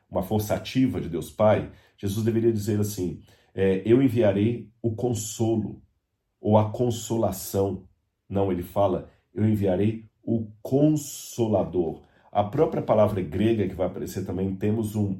[0.10, 3.22] uma força ativa de Deus Pai, Jesus deveria dizer assim:
[3.54, 5.82] é, Eu enviarei o consolo
[6.40, 7.88] ou a consolação.
[8.28, 12.04] Não, ele fala: Eu enviarei o consolador.
[12.32, 15.20] A própria palavra grega que vai aparecer também, temos um,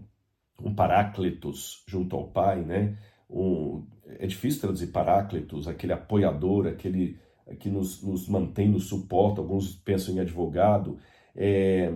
[0.62, 2.98] um paráclitos junto ao Pai, né?
[3.30, 7.20] Um, é difícil traduzir paráclitos, aquele apoiador, aquele
[7.60, 10.98] que nos, nos mantém no suporte, alguns pensam em advogado.
[11.36, 11.92] É,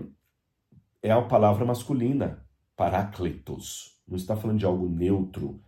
[1.01, 2.43] é a palavra masculina,
[2.75, 4.01] paráclitos.
[4.07, 5.61] Não está falando de algo neutro.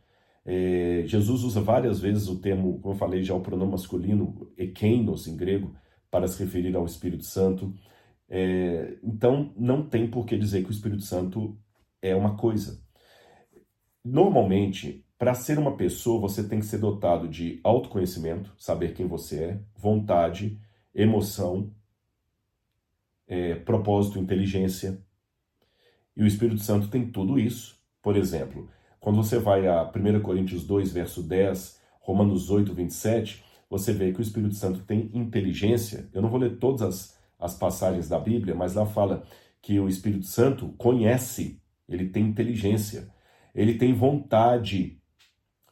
[0.45, 5.27] É, Jesus usa várias vezes o termo, como eu falei já, o pronome masculino, ekeinos
[5.27, 5.75] em grego,
[6.11, 7.73] para se referir ao Espírito Santo.
[8.29, 11.57] É, então, não tem por que dizer que o Espírito Santo
[12.01, 12.83] é uma coisa.
[14.03, 19.43] Normalmente, para ser uma pessoa, você tem que ser dotado de autoconhecimento, saber quem você
[19.43, 20.59] é, vontade,
[20.93, 21.71] emoção,
[23.27, 25.04] é, propósito, inteligência.
[26.15, 27.77] E o Espírito Santo tem tudo isso.
[28.01, 33.91] Por exemplo, quando você vai a 1 Coríntios 2, verso 10, Romanos 8, 27, você
[33.91, 36.09] vê que o Espírito Santo tem inteligência.
[36.13, 39.23] Eu não vou ler todas as, as passagens da Bíblia, mas lá fala
[39.61, 41.59] que o Espírito Santo conhece,
[41.89, 43.09] ele tem inteligência,
[43.53, 45.01] ele tem vontade,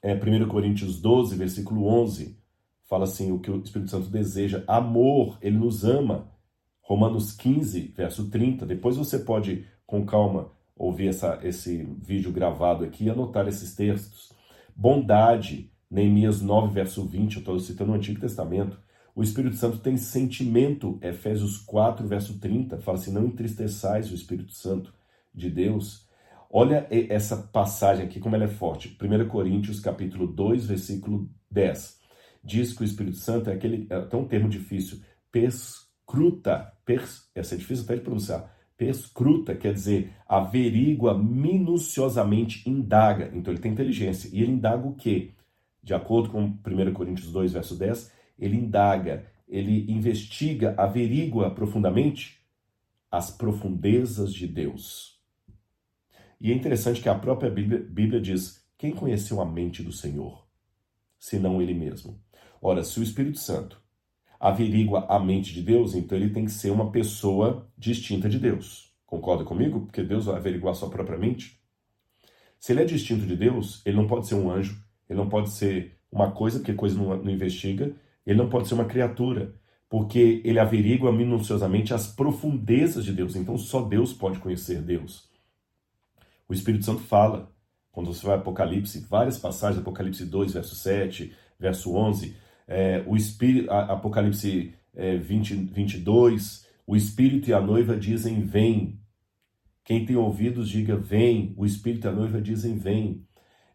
[0.01, 2.37] é, 1 Coríntios 12, versículo 11,
[2.89, 6.31] fala assim: o que o Espírito Santo deseja, amor, ele nos ama.
[6.81, 8.65] Romanos 15, verso 30.
[8.65, 14.31] Depois você pode, com calma, ouvir essa, esse vídeo gravado aqui e anotar esses textos.
[14.75, 18.79] Bondade, Neemias 9, verso 20, eu estou citando o Antigo Testamento.
[19.15, 24.53] O Espírito Santo tem sentimento, Efésios 4, verso 30, fala assim: não entristeçais o Espírito
[24.53, 24.93] Santo
[25.33, 26.07] de Deus.
[26.49, 28.97] Olha essa passagem aqui, como ela é forte.
[29.01, 31.99] 1 Coríntios, capítulo 2, versículo 10.
[32.43, 34.99] Diz que o Espírito Santo é aquele, é até um termo difícil,
[35.31, 43.31] perscruta, pers, essa é difícil até de pronunciar, perscruta, quer dizer, averigua minuciosamente, indaga.
[43.33, 44.29] Então ele tem inteligência.
[44.33, 45.31] E ele indaga o quê?
[45.81, 52.39] De acordo com 1 Coríntios 2, verso 10, ele indaga, ele investiga, averigua profundamente
[53.11, 55.21] as profundezas de Deus.
[56.41, 60.47] E é interessante que a própria Bíblia, Bíblia diz: quem conheceu a mente do Senhor,
[61.19, 62.19] senão Ele mesmo?
[62.61, 63.82] Ora, se o Espírito Santo
[64.43, 68.93] averigua a mente de Deus, então ele tem que ser uma pessoa distinta de Deus.
[69.05, 69.85] Concorda comigo?
[69.85, 71.57] Porque Deus vai averiguar sua própria mente.
[72.59, 75.49] Se ele é distinto de Deus, ele não pode ser um anjo, ele não pode
[75.49, 79.55] ser uma coisa, porque coisa não, não investiga, ele não pode ser uma criatura,
[79.89, 83.37] porque ele averigua minuciosamente as profundezas de Deus.
[83.37, 85.29] Então só Deus pode conhecer Deus.
[86.49, 87.49] O Espírito Santo fala.
[87.93, 92.35] Quando você vai Apocalipse, várias passagens, Apocalipse 2, verso 7, verso 11,
[92.67, 98.99] é, o Espírito, Apocalipse é, 20, 22, o Espírito e a noiva dizem vem.
[99.85, 101.53] Quem tem ouvidos, diga vem.
[101.57, 103.25] O Espírito e a noiva dizem vem.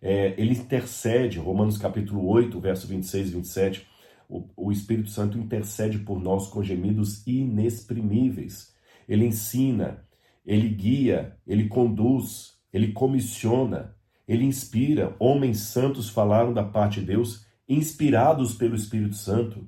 [0.01, 3.87] É, ele intercede, Romanos capítulo 8, verso 26 e 27,
[4.29, 8.75] o, o Espírito Santo intercede por nós com gemidos inexprimíveis.
[9.09, 10.05] Ele ensina,
[10.45, 13.95] ele guia, ele conduz, ele comissiona,
[14.27, 15.17] ele inspira.
[15.19, 19.67] Homens santos falaram da parte de Deus, inspirados pelo Espírito Santo.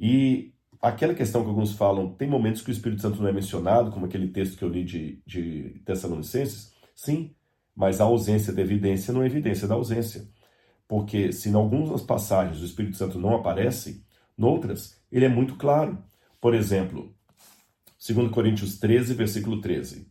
[0.00, 3.92] E aquela questão que alguns falam, tem momentos que o Espírito Santo não é mencionado,
[3.92, 6.72] como aquele texto que eu li de, de Tessalonicenses?
[6.94, 7.34] Sim,
[7.74, 10.28] mas a ausência da evidência não é evidência da ausência.
[10.88, 14.04] Porque se em algumas passagens o Espírito Santo não aparece,
[14.36, 16.02] noutras ele é muito claro.
[16.40, 17.14] Por exemplo,
[18.04, 20.10] 2 Coríntios 13, versículo 13.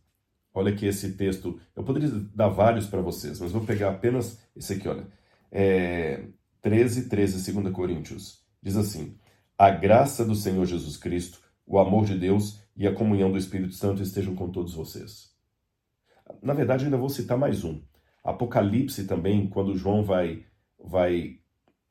[0.54, 1.60] Olha aqui esse texto.
[1.76, 5.06] Eu poderia dar vários para vocês, mas vou pegar apenas esse aqui, olha.
[5.50, 6.24] É
[6.62, 8.42] 13, 13, 2 Coríntios.
[8.62, 9.18] Diz assim:
[9.58, 13.74] A graça do Senhor Jesus Cristo, o amor de Deus e a comunhão do Espírito
[13.74, 15.30] Santo estejam com todos vocês.
[16.42, 17.82] Na verdade, ainda vou citar mais um.
[18.24, 20.46] Apocalipse também, quando João vai,
[20.78, 21.40] vai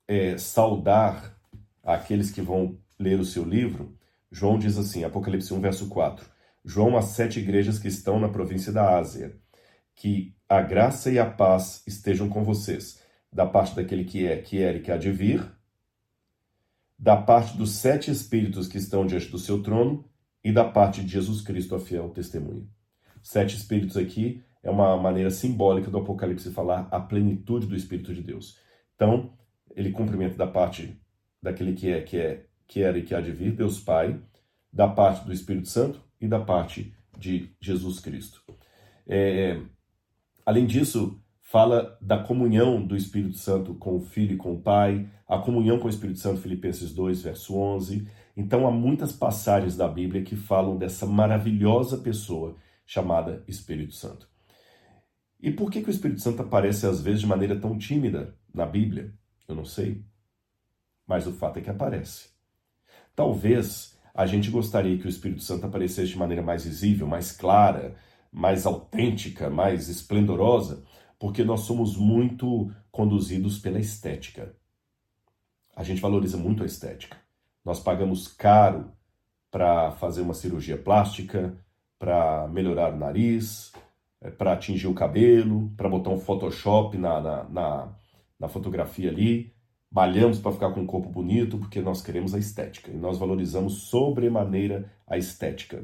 [0.07, 1.38] é, saudar
[1.84, 3.97] aqueles que vão ler o seu livro,
[4.32, 6.26] João diz assim, Apocalipse 1, verso 4.
[6.63, 9.36] João às sete igrejas que estão na província da Ásia.
[9.95, 13.01] Que a graça e a paz estejam com vocês,
[13.32, 15.43] da parte daquele que é, que era e que há de vir,
[16.97, 20.05] da parte dos sete espíritos que estão diante do seu trono
[20.43, 22.67] e da parte de Jesus Cristo, a fiel testemunha.
[23.23, 28.21] Sete espíritos aqui é uma maneira simbólica do Apocalipse falar a plenitude do Espírito de
[28.21, 28.59] Deus.
[28.95, 29.34] Então,
[29.75, 30.99] ele cumprimenta da parte
[31.41, 34.21] daquele que é, que é, que era e que há de vir, Deus Pai,
[34.71, 38.43] da parte do Espírito Santo e da parte de Jesus Cristo.
[39.07, 39.59] É,
[40.45, 41.21] além disso,
[41.52, 45.78] fala da comunhão do Espírito Santo com o Filho e com o Pai, a comunhão
[45.78, 48.08] com o Espírito Santo, Filipenses 2, verso 11.
[48.38, 54.30] Então, há muitas passagens da Bíblia que falam dessa maravilhosa pessoa chamada Espírito Santo.
[55.41, 58.66] E por que, que o Espírito Santo aparece às vezes de maneira tão tímida na
[58.66, 59.14] Bíblia?
[59.45, 60.06] Eu não sei.
[61.06, 62.30] Mas o fato é que aparece.
[63.14, 67.93] Talvez a gente gostaria que o Espírito Santo aparecesse de maneira mais visível, mais clara,
[68.32, 70.86] mais autêntica, mais esplendorosa,
[71.22, 74.55] porque nós somos muito conduzidos pela estética.
[75.76, 77.15] A gente valoriza muito a estética.
[77.63, 78.91] Nós pagamos caro
[79.51, 81.55] para fazer uma cirurgia plástica,
[81.99, 83.72] para melhorar o nariz,
[84.19, 87.89] é, para atingir o cabelo, para botar um Photoshop na, na, na,
[88.39, 89.53] na fotografia ali.
[89.91, 93.84] Malhamos para ficar com um corpo bonito porque nós queremos a estética e nós valorizamos
[93.84, 95.78] sobremaneira a estética.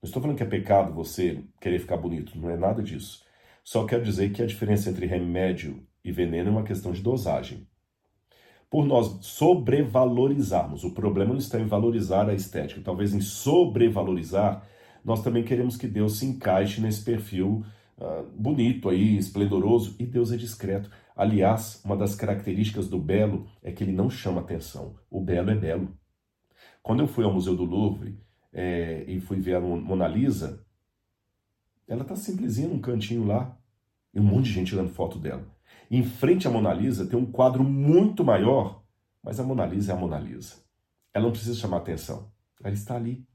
[0.00, 3.28] Não estou falando que é pecado você querer ficar bonito, não é nada disso.
[3.64, 7.66] Só quero dizer que a diferença entre remédio e veneno é uma questão de dosagem.
[8.70, 14.64] Por nós sobrevalorizarmos, o problema não está em valorizar a estética, talvez em sobrevalorizar,
[15.04, 17.64] nós também queremos que Deus se encaixe nesse perfil
[17.98, 20.90] uh, bonito aí, esplendoroso, e Deus é discreto.
[21.16, 24.94] Aliás, uma das características do belo é que ele não chama atenção.
[25.10, 25.88] O belo é belo.
[26.82, 28.18] Quando eu fui ao Museu do Louvre
[28.52, 30.64] é, e fui ver a Mona Lisa,
[31.90, 33.58] ela está simplesinha num cantinho lá.
[34.14, 35.44] E um monte de gente tirando foto dela.
[35.90, 38.82] Em frente à Mona Lisa tem um quadro muito maior,
[39.22, 40.54] mas a Mona Lisa é a Mona Lisa.
[41.12, 42.30] Ela não precisa chamar atenção.
[42.62, 43.26] Ela está ali.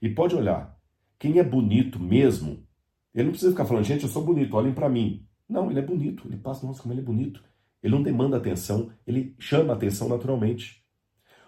[0.00, 0.78] E pode olhar.
[1.18, 2.66] Quem é bonito mesmo,
[3.14, 5.26] ele não precisa ficar falando, gente, eu sou bonito, olhem para mim.
[5.46, 6.26] Não, ele é bonito.
[6.26, 7.44] Ele passa, nossa, como ele é bonito.
[7.82, 10.82] Ele não demanda atenção, ele chama atenção naturalmente.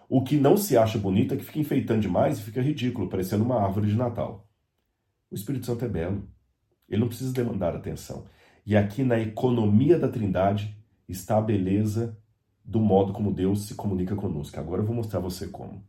[0.09, 3.45] O que não se acha bonito é que fica enfeitando demais e fica ridículo, parecendo
[3.45, 4.47] uma árvore de Natal.
[5.31, 6.29] O Espírito Santo é belo.
[6.91, 8.25] Ele não precisa demandar atenção.
[8.67, 10.77] E aqui na economia da Trindade
[11.09, 12.19] está a beleza
[12.65, 14.59] do modo como Deus se comunica conosco.
[14.59, 15.83] Agora eu vou mostrar você como.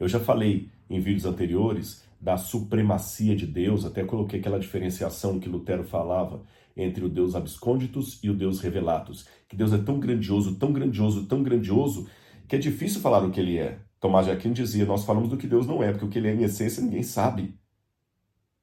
[0.00, 5.48] Eu já falei em vídeos anteriores da supremacia de Deus, até coloquei aquela diferenciação que
[5.48, 6.42] Lutero falava
[6.76, 11.26] entre o Deus abscônditos e o Deus revelatus, que Deus é tão grandioso, tão grandioso,
[11.26, 12.08] tão grandioso,
[12.48, 13.78] que é difícil falar o que ele é.
[14.00, 16.28] Tomás de Aquino dizia, nós falamos do que Deus não é, porque o que ele
[16.28, 17.54] é em essência ninguém sabe.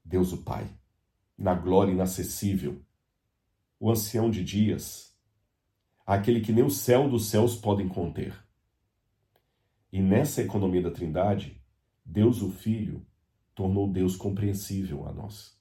[0.03, 0.65] Deus o Pai
[1.37, 2.81] na glória inacessível,
[3.79, 5.17] o ancião de dias,
[6.05, 8.33] aquele que nem o céu dos céus podem conter.
[9.91, 11.61] E nessa economia da Trindade,
[12.03, 13.05] Deus o Filho
[13.53, 15.59] tornou Deus compreensível a nós.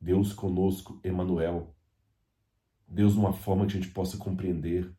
[0.00, 1.74] Deus conosco, Emanuel.
[2.86, 4.94] Deus numa forma que a gente possa compreender.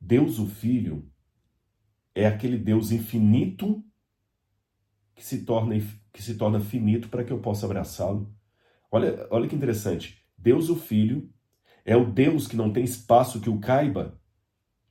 [0.00, 1.10] Deus o Filho
[2.14, 3.84] é aquele Deus infinito
[5.14, 5.74] que se torna,
[6.14, 8.32] que se torna finito para que eu possa abraçá-lo.
[8.88, 10.24] Olha, olha que interessante.
[10.38, 11.28] Deus, o Filho,
[11.84, 14.18] é o Deus que não tem espaço que o caiba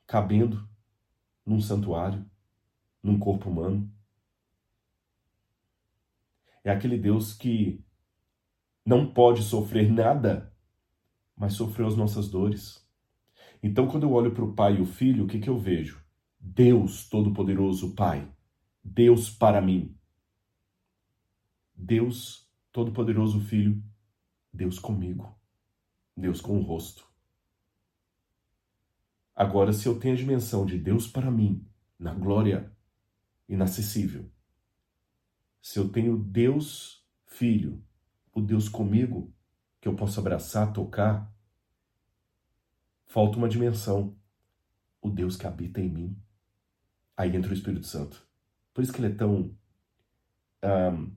[0.06, 0.68] cabendo
[1.46, 2.30] num santuário,
[3.02, 3.90] num corpo humano.
[6.62, 7.82] É aquele Deus que
[8.86, 10.54] não pode sofrer nada,
[11.38, 12.86] mas sofreu as nossas dores.
[13.62, 16.04] Então, quando eu olho para o Pai e o Filho, o que, que eu vejo?
[16.38, 18.30] Deus Todo-Poderoso, Pai.
[18.84, 19.98] Deus para mim.
[21.76, 23.84] Deus Todo-Poderoso Filho,
[24.52, 25.38] Deus comigo,
[26.16, 27.08] Deus com o rosto.
[29.36, 31.68] Agora, se eu tenho a dimensão de Deus para mim,
[31.98, 32.72] na glória
[33.48, 34.30] inacessível,
[35.62, 37.84] se eu tenho Deus Filho,
[38.34, 39.34] o Deus comigo,
[39.82, 41.34] que eu posso abraçar, tocar,
[43.08, 44.16] falta uma dimensão,
[45.02, 46.18] o Deus que habita em mim.
[47.18, 48.26] Aí entra o Espírito Santo.
[48.74, 49.56] Por isso que ele é tão
[50.64, 51.16] um,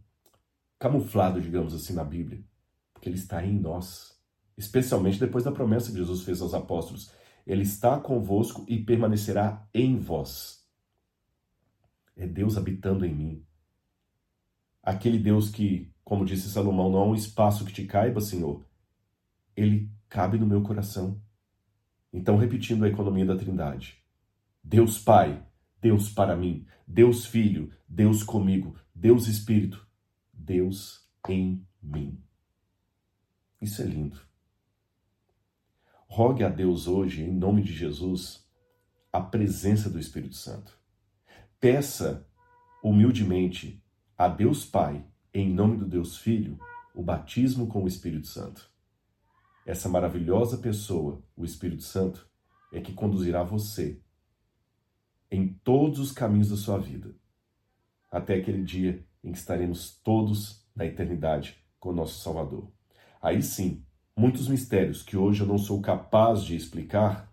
[0.79, 2.45] camuflado, digamos assim, na Bíblia,
[2.93, 4.19] porque ele está em nós,
[4.57, 7.11] especialmente depois da promessa que Jesus fez aos apóstolos.
[7.47, 10.67] Ele está convosco e permanecerá em vós.
[12.17, 13.47] É Deus habitando em mim.
[14.83, 18.65] Aquele Deus que, como disse Salomão, não há um espaço que te caiba, Senhor.
[19.55, 21.21] Ele cabe no meu coração.
[22.13, 24.03] Então, repetindo a economia da Trindade:
[24.63, 25.45] Deus Pai,
[25.81, 29.86] Deus para mim, Deus Filho, Deus comigo, Deus Espírito,
[30.37, 32.23] Deus em mim.
[33.61, 34.21] Isso é lindo.
[36.07, 38.47] Rogue a Deus hoje, em nome de Jesus,
[39.13, 40.79] a presença do Espírito Santo.
[41.59, 42.29] Peça
[42.83, 43.83] humildemente
[44.17, 46.59] a Deus Pai, em nome do Deus Filho,
[46.95, 48.71] o batismo com o Espírito Santo.
[49.67, 52.29] Essa maravilhosa pessoa, o Espírito Santo,
[52.73, 54.01] é que conduzirá você
[55.31, 57.15] em todos os caminhos da sua vida,
[58.11, 62.71] até aquele dia em que estaremos todos na eternidade com o nosso Salvador.
[63.21, 63.85] Aí sim,
[64.17, 67.31] muitos mistérios que hoje eu não sou capaz de explicar,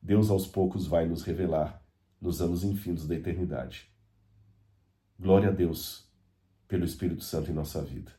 [0.00, 1.84] Deus aos poucos vai nos revelar
[2.18, 3.92] nos anos infindos da eternidade.
[5.20, 6.10] Glória a Deus
[6.66, 8.10] pelo Espírito Santo em nossa vida.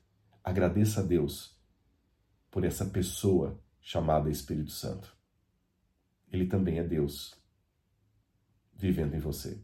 [0.44, 1.60] Agradeça a Deus
[2.52, 5.16] por essa pessoa chamada Espírito Santo.
[6.32, 7.36] Ele também é Deus
[8.76, 9.60] vivendo em você.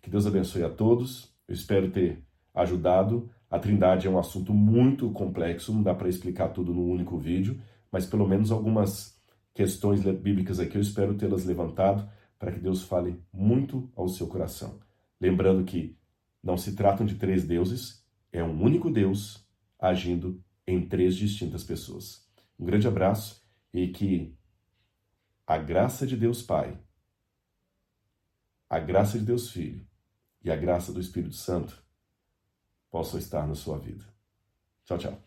[0.00, 1.35] Que Deus abençoe a todos.
[1.48, 2.22] Eu espero ter
[2.54, 3.30] ajudado.
[3.50, 7.60] A Trindade é um assunto muito complexo, não dá para explicar tudo num único vídeo,
[7.92, 9.16] mas pelo menos algumas
[9.54, 14.80] questões bíblicas aqui eu espero tê-las levantado para que Deus fale muito ao seu coração.
[15.20, 15.96] Lembrando que
[16.42, 19.46] não se tratam de três deuses, é um único Deus
[19.78, 22.28] agindo em três distintas pessoas.
[22.58, 23.42] Um grande abraço
[23.72, 24.34] e que
[25.46, 26.76] a graça de Deus Pai,
[28.68, 29.86] a graça de Deus Filho
[30.46, 31.76] e a graça do Espírito Santo
[32.88, 34.04] possam estar na sua vida.
[34.84, 35.25] Tchau, tchau.